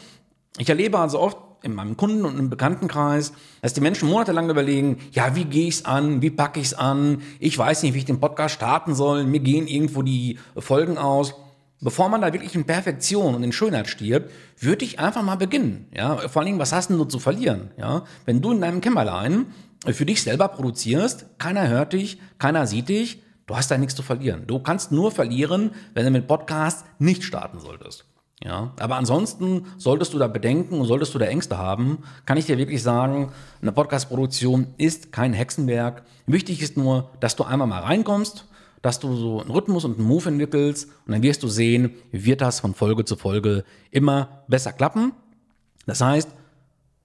ich 0.58 0.68
erlebe 0.68 0.98
also 0.98 1.20
oft 1.20 1.36
in 1.66 1.74
meinem 1.74 1.96
Kunden- 1.96 2.24
und 2.24 2.38
im 2.38 2.48
Bekanntenkreis, 2.48 3.32
dass 3.60 3.74
die 3.74 3.80
Menschen 3.80 4.08
monatelang 4.08 4.48
überlegen, 4.48 4.98
ja, 5.12 5.36
wie 5.36 5.44
gehe 5.44 5.68
ich 5.68 5.76
es 5.76 5.84
an, 5.84 6.22
wie 6.22 6.30
packe 6.30 6.60
ich 6.60 6.66
es 6.66 6.74
an, 6.74 7.22
ich 7.40 7.58
weiß 7.58 7.82
nicht, 7.82 7.92
wie 7.94 7.98
ich 7.98 8.04
den 8.04 8.20
Podcast 8.20 8.54
starten 8.54 8.94
soll, 8.94 9.24
mir 9.24 9.40
gehen 9.40 9.66
irgendwo 9.66 10.02
die 10.02 10.38
Folgen 10.56 10.96
aus. 10.96 11.34
Bevor 11.82 12.08
man 12.08 12.22
da 12.22 12.32
wirklich 12.32 12.54
in 12.54 12.64
Perfektion 12.64 13.34
und 13.34 13.42
in 13.42 13.52
Schönheit 13.52 13.88
stirbt, 13.88 14.32
würde 14.58 14.84
ich 14.84 14.98
einfach 14.98 15.22
mal 15.22 15.36
beginnen. 15.36 15.88
Ja? 15.94 16.16
Vor 16.28 16.40
allen 16.40 16.46
Dingen, 16.46 16.58
was 16.58 16.72
hast 16.72 16.88
du 16.88 17.04
zu 17.04 17.18
verlieren? 17.18 17.70
Ja? 17.76 18.04
Wenn 18.24 18.40
du 18.40 18.52
in 18.52 18.62
deinem 18.62 18.80
Kämmerlein 18.80 19.46
für 19.84 20.06
dich 20.06 20.22
selber 20.22 20.48
produzierst, 20.48 21.26
keiner 21.38 21.68
hört 21.68 21.92
dich, 21.92 22.18
keiner 22.38 22.66
sieht 22.66 22.88
dich, 22.88 23.22
du 23.46 23.56
hast 23.56 23.70
da 23.70 23.76
nichts 23.76 23.94
zu 23.94 24.02
verlieren. 24.02 24.46
Du 24.46 24.58
kannst 24.60 24.90
nur 24.90 25.10
verlieren, 25.10 25.72
wenn 25.92 26.06
du 26.06 26.10
mit 26.10 26.26
Podcast 26.26 26.86
nicht 26.98 27.24
starten 27.24 27.60
solltest. 27.60 28.06
Ja, 28.44 28.72
aber 28.78 28.96
ansonsten 28.96 29.64
solltest 29.78 30.12
du 30.12 30.18
da 30.18 30.28
Bedenken 30.28 30.78
und 30.78 30.86
solltest 30.86 31.14
du 31.14 31.18
da 31.18 31.24
Ängste 31.24 31.56
haben, 31.56 31.98
kann 32.26 32.36
ich 32.36 32.44
dir 32.44 32.58
wirklich 32.58 32.82
sagen, 32.82 33.32
eine 33.62 33.72
Podcast-Produktion 33.72 34.74
ist 34.76 35.10
kein 35.10 35.32
Hexenwerk. 35.32 36.02
Wichtig 36.26 36.60
ist 36.60 36.76
nur, 36.76 37.10
dass 37.20 37.34
du 37.36 37.44
einmal 37.44 37.66
mal 37.66 37.80
reinkommst, 37.80 38.46
dass 38.82 39.00
du 39.00 39.16
so 39.16 39.40
einen 39.40 39.50
Rhythmus 39.50 39.86
und 39.86 39.98
einen 39.98 40.06
Move 40.06 40.28
entwickelst 40.28 40.90
und 41.06 41.12
dann 41.12 41.22
wirst 41.22 41.42
du 41.42 41.48
sehen, 41.48 41.94
wird 42.12 42.42
das 42.42 42.60
von 42.60 42.74
Folge 42.74 43.06
zu 43.06 43.16
Folge 43.16 43.64
immer 43.90 44.44
besser 44.48 44.72
klappen. 44.72 45.12
Das 45.86 46.02
heißt, 46.02 46.28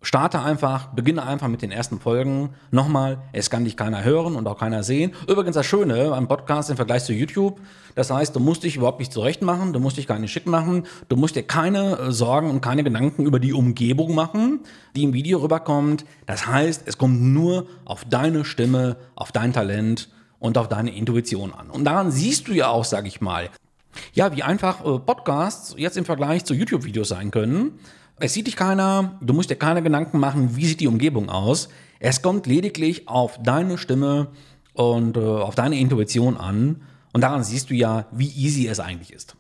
Starte 0.04 0.42
einfach, 0.42 0.88
beginne 0.88 1.24
einfach 1.24 1.48
mit 1.48 1.62
den 1.62 1.72
ersten 1.72 2.00
Folgen. 2.00 2.50
Nochmal, 2.72 3.20
es 3.34 3.52
kann 3.52 3.66
dich 3.66 3.78
keiner 3.78 4.04
hören 4.04 4.36
und 4.36 4.48
auch 4.48 4.58
keiner 4.58 4.82
sehen. 4.82 5.14
Übrigens 5.28 5.54
das 5.54 5.68
Schöne 5.68 6.14
am 6.14 6.28
Podcast 6.28 6.72
im 6.72 6.76
Vergleich 6.76 7.04
zu 7.04 7.14
YouTube, 7.14 7.60
das 7.94 8.10
heißt, 8.10 8.36
du 8.36 8.40
musst 8.40 8.64
dich 8.64 8.78
überhaupt 8.78 9.00
nicht 9.00 9.14
zurecht 9.14 9.44
machen, 9.44 9.74
du 9.74 9.80
musst 9.80 9.98
dich 9.98 10.08
gar 10.08 10.18
nicht 10.18 10.32
schick 10.32 10.48
machen, 10.48 10.88
du 11.08 11.16
musst 11.18 11.36
dir 11.36 11.44
keine 11.44 12.00
äh, 12.00 12.12
Sorgen 12.12 12.50
und 12.50 12.62
keine 12.62 12.84
Gedanken 12.84 13.26
über 13.26 13.40
die 13.40 13.54
Umgebung 13.54 14.16
machen, 14.16 14.62
die 14.96 15.04
im 15.04 15.14
Video 15.14 15.40
rüberkommt. 15.40 16.06
Das 16.26 16.48
heißt, 16.48 16.84
es 16.88 16.98
kommt 16.98 17.22
nur 17.22 17.68
auf 17.86 18.04
deine 18.06 18.44
Stimme, 18.44 18.98
auf 19.16 19.32
dein 19.32 19.54
Talent 19.54 20.10
und 20.40 20.58
auf 20.58 20.68
deine 20.68 20.96
Intuition 20.96 21.54
an. 21.54 21.70
Und 21.70 21.84
daran 21.84 22.10
siehst 22.10 22.48
du 22.48 22.54
ja 22.54 22.70
auch, 22.70 22.86
sag 22.86 23.06
ich 23.06 23.22
mal, 23.22 23.50
ja, 24.14 24.36
wie 24.36 24.42
einfach 24.42 24.84
äh, 24.86 25.00
Podcasts 25.00 25.76
jetzt 25.78 25.98
im 25.98 26.06
Vergleich 26.06 26.46
zu 26.46 26.54
YouTube-Videos 26.54 27.10
sein 27.10 27.30
können. 27.30 27.80
Es 28.22 28.34
sieht 28.34 28.46
dich 28.46 28.56
keiner, 28.56 29.18
du 29.20 29.34
musst 29.34 29.50
dir 29.50 29.56
keine 29.56 29.82
Gedanken 29.82 30.20
machen, 30.20 30.56
wie 30.56 30.66
sieht 30.68 30.80
die 30.80 30.88
Umgebung 30.88 31.30
aus. 31.30 31.70
Es 32.00 32.22
kommt 32.22 32.46
lediglich 32.46 33.08
auf 33.08 33.40
deine 33.42 33.80
Stimme 33.80 34.28
und 34.74 35.18
äh, 35.18 35.20
auf 35.20 35.56
deine 35.56 35.80
Intuition 35.80 36.38
an. 36.38 36.84
Und 37.14 37.22
daran 37.22 37.44
siehst 37.44 37.72
du 37.72 37.74
ja, 37.74 38.06
wie 38.12 38.30
easy 38.30 38.68
es 38.68 38.80
eigentlich 38.80 39.12
ist. 39.12 39.36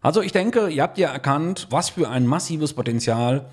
Also 0.00 0.20
ich 0.20 0.32
denke, 0.32 0.68
ihr 0.68 0.82
habt 0.82 0.98
ja 0.98 1.10
erkannt, 1.10 1.68
was 1.70 1.90
für 1.90 2.08
ein 2.08 2.26
massives 2.26 2.72
Potenzial 2.72 3.46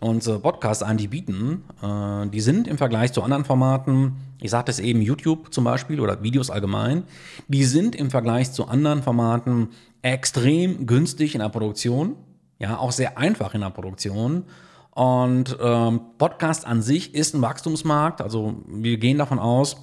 unsere 0.00 0.38
Podcasts 0.38 0.82
eigentlich 0.82 1.08
bieten. 1.08 1.64
Äh, 1.82 2.28
die 2.28 2.40
sind 2.40 2.68
im 2.68 2.76
Vergleich 2.76 3.14
zu 3.14 3.22
anderen 3.22 3.46
Formaten, 3.46 4.16
ich 4.40 4.50
sagte 4.50 4.70
es 4.70 4.80
eben, 4.80 5.00
YouTube 5.00 5.52
zum 5.52 5.64
Beispiel 5.64 5.98
oder 5.98 6.22
Videos 6.22 6.50
allgemein, 6.50 7.04
die 7.48 7.64
sind 7.64 7.96
im 7.96 8.10
Vergleich 8.10 8.52
zu 8.52 8.68
anderen 8.68 9.02
Formaten 9.02 9.68
extrem 10.02 10.86
günstig 10.86 11.34
in 11.34 11.40
der 11.40 11.48
Produktion. 11.48 12.16
Ja, 12.60 12.78
auch 12.78 12.92
sehr 12.92 13.18
einfach 13.18 13.54
in 13.54 13.62
der 13.62 13.70
Produktion. 13.70 14.44
Und 14.90 15.56
ähm, 15.60 16.00
Podcast 16.18 16.66
an 16.66 16.82
sich 16.82 17.14
ist 17.14 17.34
ein 17.34 17.42
Wachstumsmarkt. 17.42 18.20
Also 18.20 18.62
wir 18.68 18.98
gehen 18.98 19.18
davon 19.18 19.38
aus, 19.38 19.76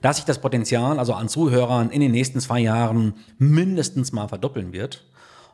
dass 0.00 0.16
sich 0.16 0.24
das 0.24 0.40
Potenzial, 0.40 0.98
also 0.98 1.12
an 1.12 1.28
Zuhörern 1.28 1.90
in 1.90 2.00
den 2.00 2.12
nächsten 2.12 2.40
zwei 2.40 2.60
Jahren 2.60 3.14
mindestens 3.38 4.12
mal 4.12 4.28
verdoppeln 4.28 4.72
wird. 4.72 5.04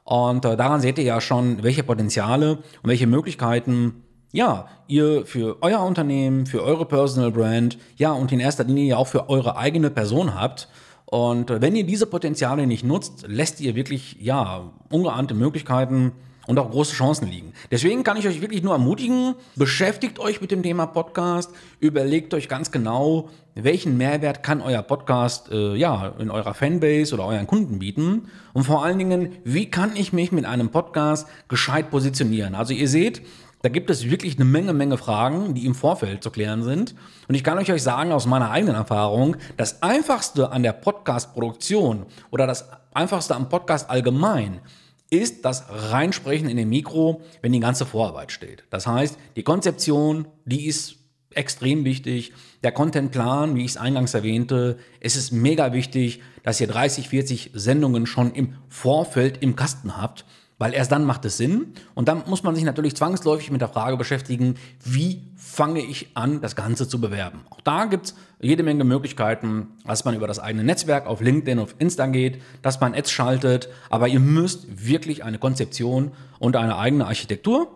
Und 0.05 0.45
äh, 0.45 0.57
daran 0.57 0.81
seht 0.81 0.99
ihr 0.99 1.05
ja 1.05 1.21
schon, 1.21 1.63
welche 1.63 1.83
Potenziale 1.83 2.59
und 2.83 2.91
welche 2.91 3.07
Möglichkeiten 3.07 4.03
ja, 4.33 4.69
ihr 4.87 5.25
für 5.25 5.63
euer 5.63 5.81
Unternehmen, 5.81 6.45
für 6.45 6.63
eure 6.63 6.85
Personal 6.85 7.31
Brand, 7.31 7.79
ja, 7.97 8.13
und 8.13 8.31
in 8.33 8.41
erster 8.41 8.65
Linie 8.65 8.85
ja 8.85 8.97
auch 8.99 9.07
für 9.07 9.31
eure 9.31 9.57
eigene 9.57 9.89
Person 9.89 10.35
habt. 10.39 10.69
Und 11.07 11.51
äh, 11.51 11.63
wenn 11.63 11.75
ihr 11.75 11.87
diese 11.87 12.07
Potenziale 12.07 12.67
nicht 12.67 12.85
nutzt, 12.85 13.25
lässt 13.27 13.61
ihr 13.61 13.75
wirklich, 13.75 14.19
ja, 14.21 14.73
ungeahnte 14.91 15.33
Möglichkeiten 15.33 16.13
und 16.47 16.59
auch 16.59 16.71
große 16.71 16.95
Chancen 16.95 17.29
liegen. 17.29 17.53
Deswegen 17.71 18.05
kann 18.05 18.17
ich 18.17 18.27
euch 18.27 18.41
wirklich 18.41 18.63
nur 18.63 18.73
ermutigen, 18.73 19.35
beschäftigt 19.57 20.19
euch 20.19 20.41
mit 20.41 20.51
dem 20.51 20.63
Thema 20.63 20.87
Podcast, 20.87 21.51
überlegt 21.81 22.35
euch 22.35 22.49
ganz 22.49 22.71
genau, 22.71 23.29
welchen 23.55 23.97
Mehrwert 23.97 24.43
kann 24.43 24.61
euer 24.61 24.83
Podcast 24.83 25.51
äh, 25.51 25.75
ja 25.75 26.15
in 26.19 26.31
eurer 26.31 26.55
Fanbase 26.55 27.15
oder 27.15 27.27
euren 27.27 27.47
Kunden 27.47 27.79
bieten 27.79 28.29
und 28.53 28.65
vor 28.65 28.85
allen 28.85 28.99
Dingen, 28.99 29.37
wie 29.45 29.71
kann 29.71 29.97
ich 29.97 30.13
mich 30.13 30.33
mit 30.33 30.45
einem 30.45 30.71
Podcast 30.71 31.27
gescheit 31.49 31.91
positionieren? 31.91 32.55
Also 32.55 32.75
ihr 32.75 32.89
seht, 32.89 33.23
da 33.63 33.71
gibt 33.71 33.91
es 33.91 34.09
wirklich 34.09 34.37
eine 34.37 34.45
Menge, 34.45 34.73
Menge 34.75 34.99
Fragen, 34.99 35.55
die 35.55 35.67
im 35.67 35.75
Vorfeld 35.75 36.23
zu 36.23 36.31
klären 36.31 36.63
sind. 36.63 36.95
Und 37.27 37.35
ich 37.35 37.43
kann 37.43 37.59
euch 37.59 37.83
sagen 37.83 38.13
aus 38.13 38.27
meiner 38.27 38.51
eigenen 38.51 38.77
Erfahrung, 38.77 39.37
das 39.57 39.83
Einfachste 39.83 40.53
an 40.53 40.63
der 40.63 40.73
Podcast-Produktion 40.73 42.07
oder 42.31 42.47
das 42.47 42.69
Einfachste 42.93 43.35
am 43.35 43.49
Podcast 43.49 43.91
allgemein 43.91 44.61
ist 45.11 45.45
das 45.45 45.65
Reinsprechen 45.69 46.49
in 46.49 46.57
den 46.57 46.69
Mikro, 46.69 47.23
wenn 47.41 47.53
die 47.53 47.61
ganze 47.61 47.87
Vorarbeit 47.87 48.33
steht. 48.33 48.65
Das 48.71 48.87
heißt, 48.87 49.19
die 49.37 49.43
Konzeption, 49.43 50.27
die 50.45 50.67
ist 50.67 50.97
extrem 51.31 51.85
wichtig. 51.85 52.33
Der 52.65 52.73
Contentplan, 52.73 53.55
wie 53.55 53.65
ich 53.65 53.73
es 53.73 53.77
eingangs 53.77 54.15
erwähnte, 54.15 54.79
es 55.01 55.17
ist 55.17 55.33
mega 55.33 55.73
wichtig, 55.73 56.23
dass 56.43 56.61
ihr 56.61 56.67
30, 56.67 57.09
40 57.09 57.51
Sendungen 57.55 58.07
schon 58.07 58.33
im 58.33 58.55
Vorfeld 58.69 59.43
im 59.43 59.55
Kasten 59.55 59.97
habt 59.97 60.25
weil 60.59 60.73
erst 60.73 60.93
dann 60.93 61.05
macht 61.05 61.25
es 61.25 61.37
Sinn. 61.37 61.75
Und 61.95 62.09
dann 62.09 62.23
muss 62.27 62.43
man 62.43 62.55
sich 62.55 62.65
natürlich 62.65 62.97
zwangsläufig 62.97 63.51
mit 63.51 63.61
der 63.61 63.69
Frage 63.69 63.97
beschäftigen, 63.97 64.55
wie 64.85 65.23
fange 65.37 65.81
ich 65.81 66.11
an, 66.15 66.41
das 66.41 66.57
Ganze 66.57 66.89
zu 66.89 67.01
bewerben. 67.01 67.41
Auch 67.51 67.61
da 67.61 67.85
gibt 67.85 68.07
es 68.07 68.15
jede 68.41 68.63
Menge 68.63 68.85
Möglichkeiten, 68.85 69.69
dass 69.87 70.05
man 70.05 70.15
über 70.15 70.27
das 70.27 70.39
eigene 70.39 70.65
Netzwerk 70.65 71.07
auf 71.07 71.21
LinkedIn, 71.21 71.59
auf 71.59 71.75
Insta 71.79 72.07
geht, 72.07 72.41
dass 72.63 72.81
man 72.81 72.95
Ads 72.95 73.11
schaltet. 73.11 73.69
Aber 73.91 74.09
ihr 74.09 74.21
müsst 74.21 74.87
wirklich 74.87 75.25
eine 75.25 75.39
Konzeption 75.39 76.13
und 76.39 76.57
eine 76.57 76.77
eigene 76.77 77.07
Architektur 77.07 77.69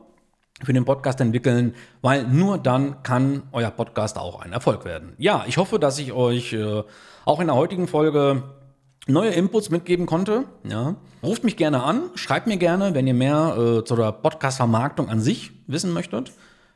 für 0.62 0.72
den 0.72 0.84
Podcast 0.84 1.20
entwickeln, 1.20 1.74
weil 2.02 2.24
nur 2.24 2.58
dann 2.58 3.02
kann 3.02 3.44
euer 3.52 3.70
Podcast 3.70 4.18
auch 4.18 4.40
ein 4.40 4.52
Erfolg 4.52 4.84
werden. 4.84 5.14
Ja, 5.18 5.44
ich 5.46 5.56
hoffe, 5.56 5.78
dass 5.78 5.98
ich 5.98 6.12
euch 6.12 6.52
äh, 6.52 6.82
auch 7.24 7.40
in 7.40 7.46
der 7.46 7.56
heutigen 7.56 7.88
Folge 7.88 8.42
neue 9.06 9.30
Inputs 9.30 9.70
mitgeben 9.70 10.06
konnte. 10.06 10.44
Ja. 10.64 10.96
Ruft 11.22 11.44
mich 11.44 11.56
gerne 11.56 11.82
an, 11.82 12.10
schreibt 12.14 12.46
mir 12.46 12.56
gerne, 12.56 12.94
wenn 12.94 13.06
ihr 13.06 13.14
mehr 13.14 13.56
äh, 13.56 13.84
zu 13.84 13.96
der 13.96 14.12
Podcast-Vermarktung 14.12 15.08
an 15.08 15.20
sich 15.20 15.52
wissen 15.66 15.92
möchtet. 15.92 16.32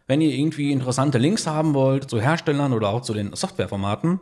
Wenn 0.07 0.21
ihr 0.21 0.35
irgendwie 0.35 0.73
interessante 0.73 1.19
Links 1.19 1.47
haben 1.47 1.73
wollt 1.75 2.11
zu 2.11 2.21
Herstellern 2.21 2.73
oder 2.73 2.91
auch 2.91 3.01
zu 3.01 3.15
den 3.15 3.35
Softwareformaten. 3.35 4.21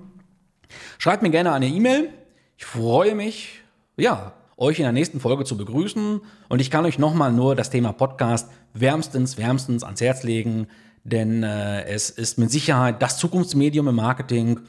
Schreibt 0.99 1.23
mir 1.23 1.31
gerne 1.31 1.53
eine 1.53 1.67
E-Mail. 1.67 2.11
Ich 2.57 2.65
freue 2.65 3.15
mich, 3.15 3.63
ja, 3.97 4.33
euch 4.57 4.79
in 4.79 4.85
der 4.85 4.93
nächsten 4.93 5.19
Folge 5.19 5.45
zu 5.45 5.57
begrüßen. 5.57 6.21
Und 6.49 6.61
ich 6.61 6.71
kann 6.71 6.85
euch 6.85 6.99
nochmal 6.99 7.33
nur 7.33 7.57
das 7.57 7.71
Thema 7.71 7.93
Podcast 7.93 8.49
wärmstens, 8.75 9.37
wärmstens 9.39 9.83
ans 9.83 10.01
Herz 10.01 10.23
legen, 10.23 10.69
denn 11.05 11.43
äh, 11.43 11.85
es 11.87 12.11
ist 12.11 12.39
mit 12.39 12.51
Sicherheit 12.51 13.03
das 13.03 13.19
Zukunftsmedium 13.19 13.89
im 13.89 13.97
Marketing 13.97 14.61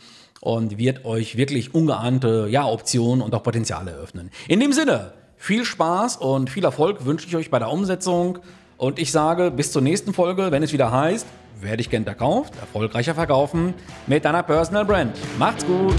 und 0.42 0.78
wird 0.78 1.06
euch 1.06 1.38
wirklich 1.38 1.74
ungeahnte 1.74 2.48
ja, 2.50 2.66
Optionen 2.66 3.22
und 3.22 3.34
auch 3.34 3.44
Potenziale 3.44 3.92
eröffnen. 3.92 4.30
In 4.48 4.60
dem 4.60 4.74
Sinne, 4.74 5.14
viel 5.38 5.66
Spaß 5.66 6.18
und 6.18 6.50
viel 6.50 6.64
Erfolg 6.64 7.06
wünsche 7.06 7.28
ich 7.28 7.36
euch 7.36 7.50
bei 7.50 7.60
der 7.60 7.70
Umsetzung. 7.70 8.40
Und 8.78 9.00
ich 9.00 9.12
sage 9.12 9.52
bis 9.52 9.72
zur 9.72 9.82
nächsten 9.82 10.14
Folge, 10.14 10.52
wenn 10.52 10.64
es 10.64 10.74
wieder 10.74 10.92
heißt, 10.92 11.26
werde 11.62 11.82
ich 11.82 11.90
gern 11.90 12.04
verkauft, 12.04 12.54
erfolgreicher 12.60 13.16
verkaufen 13.16 13.74
mit 14.08 14.26
deiner 14.26 14.44
Personal 14.44 14.86
Brand. 14.86 15.18
Macht's 15.38 15.66
gut! 15.66 15.96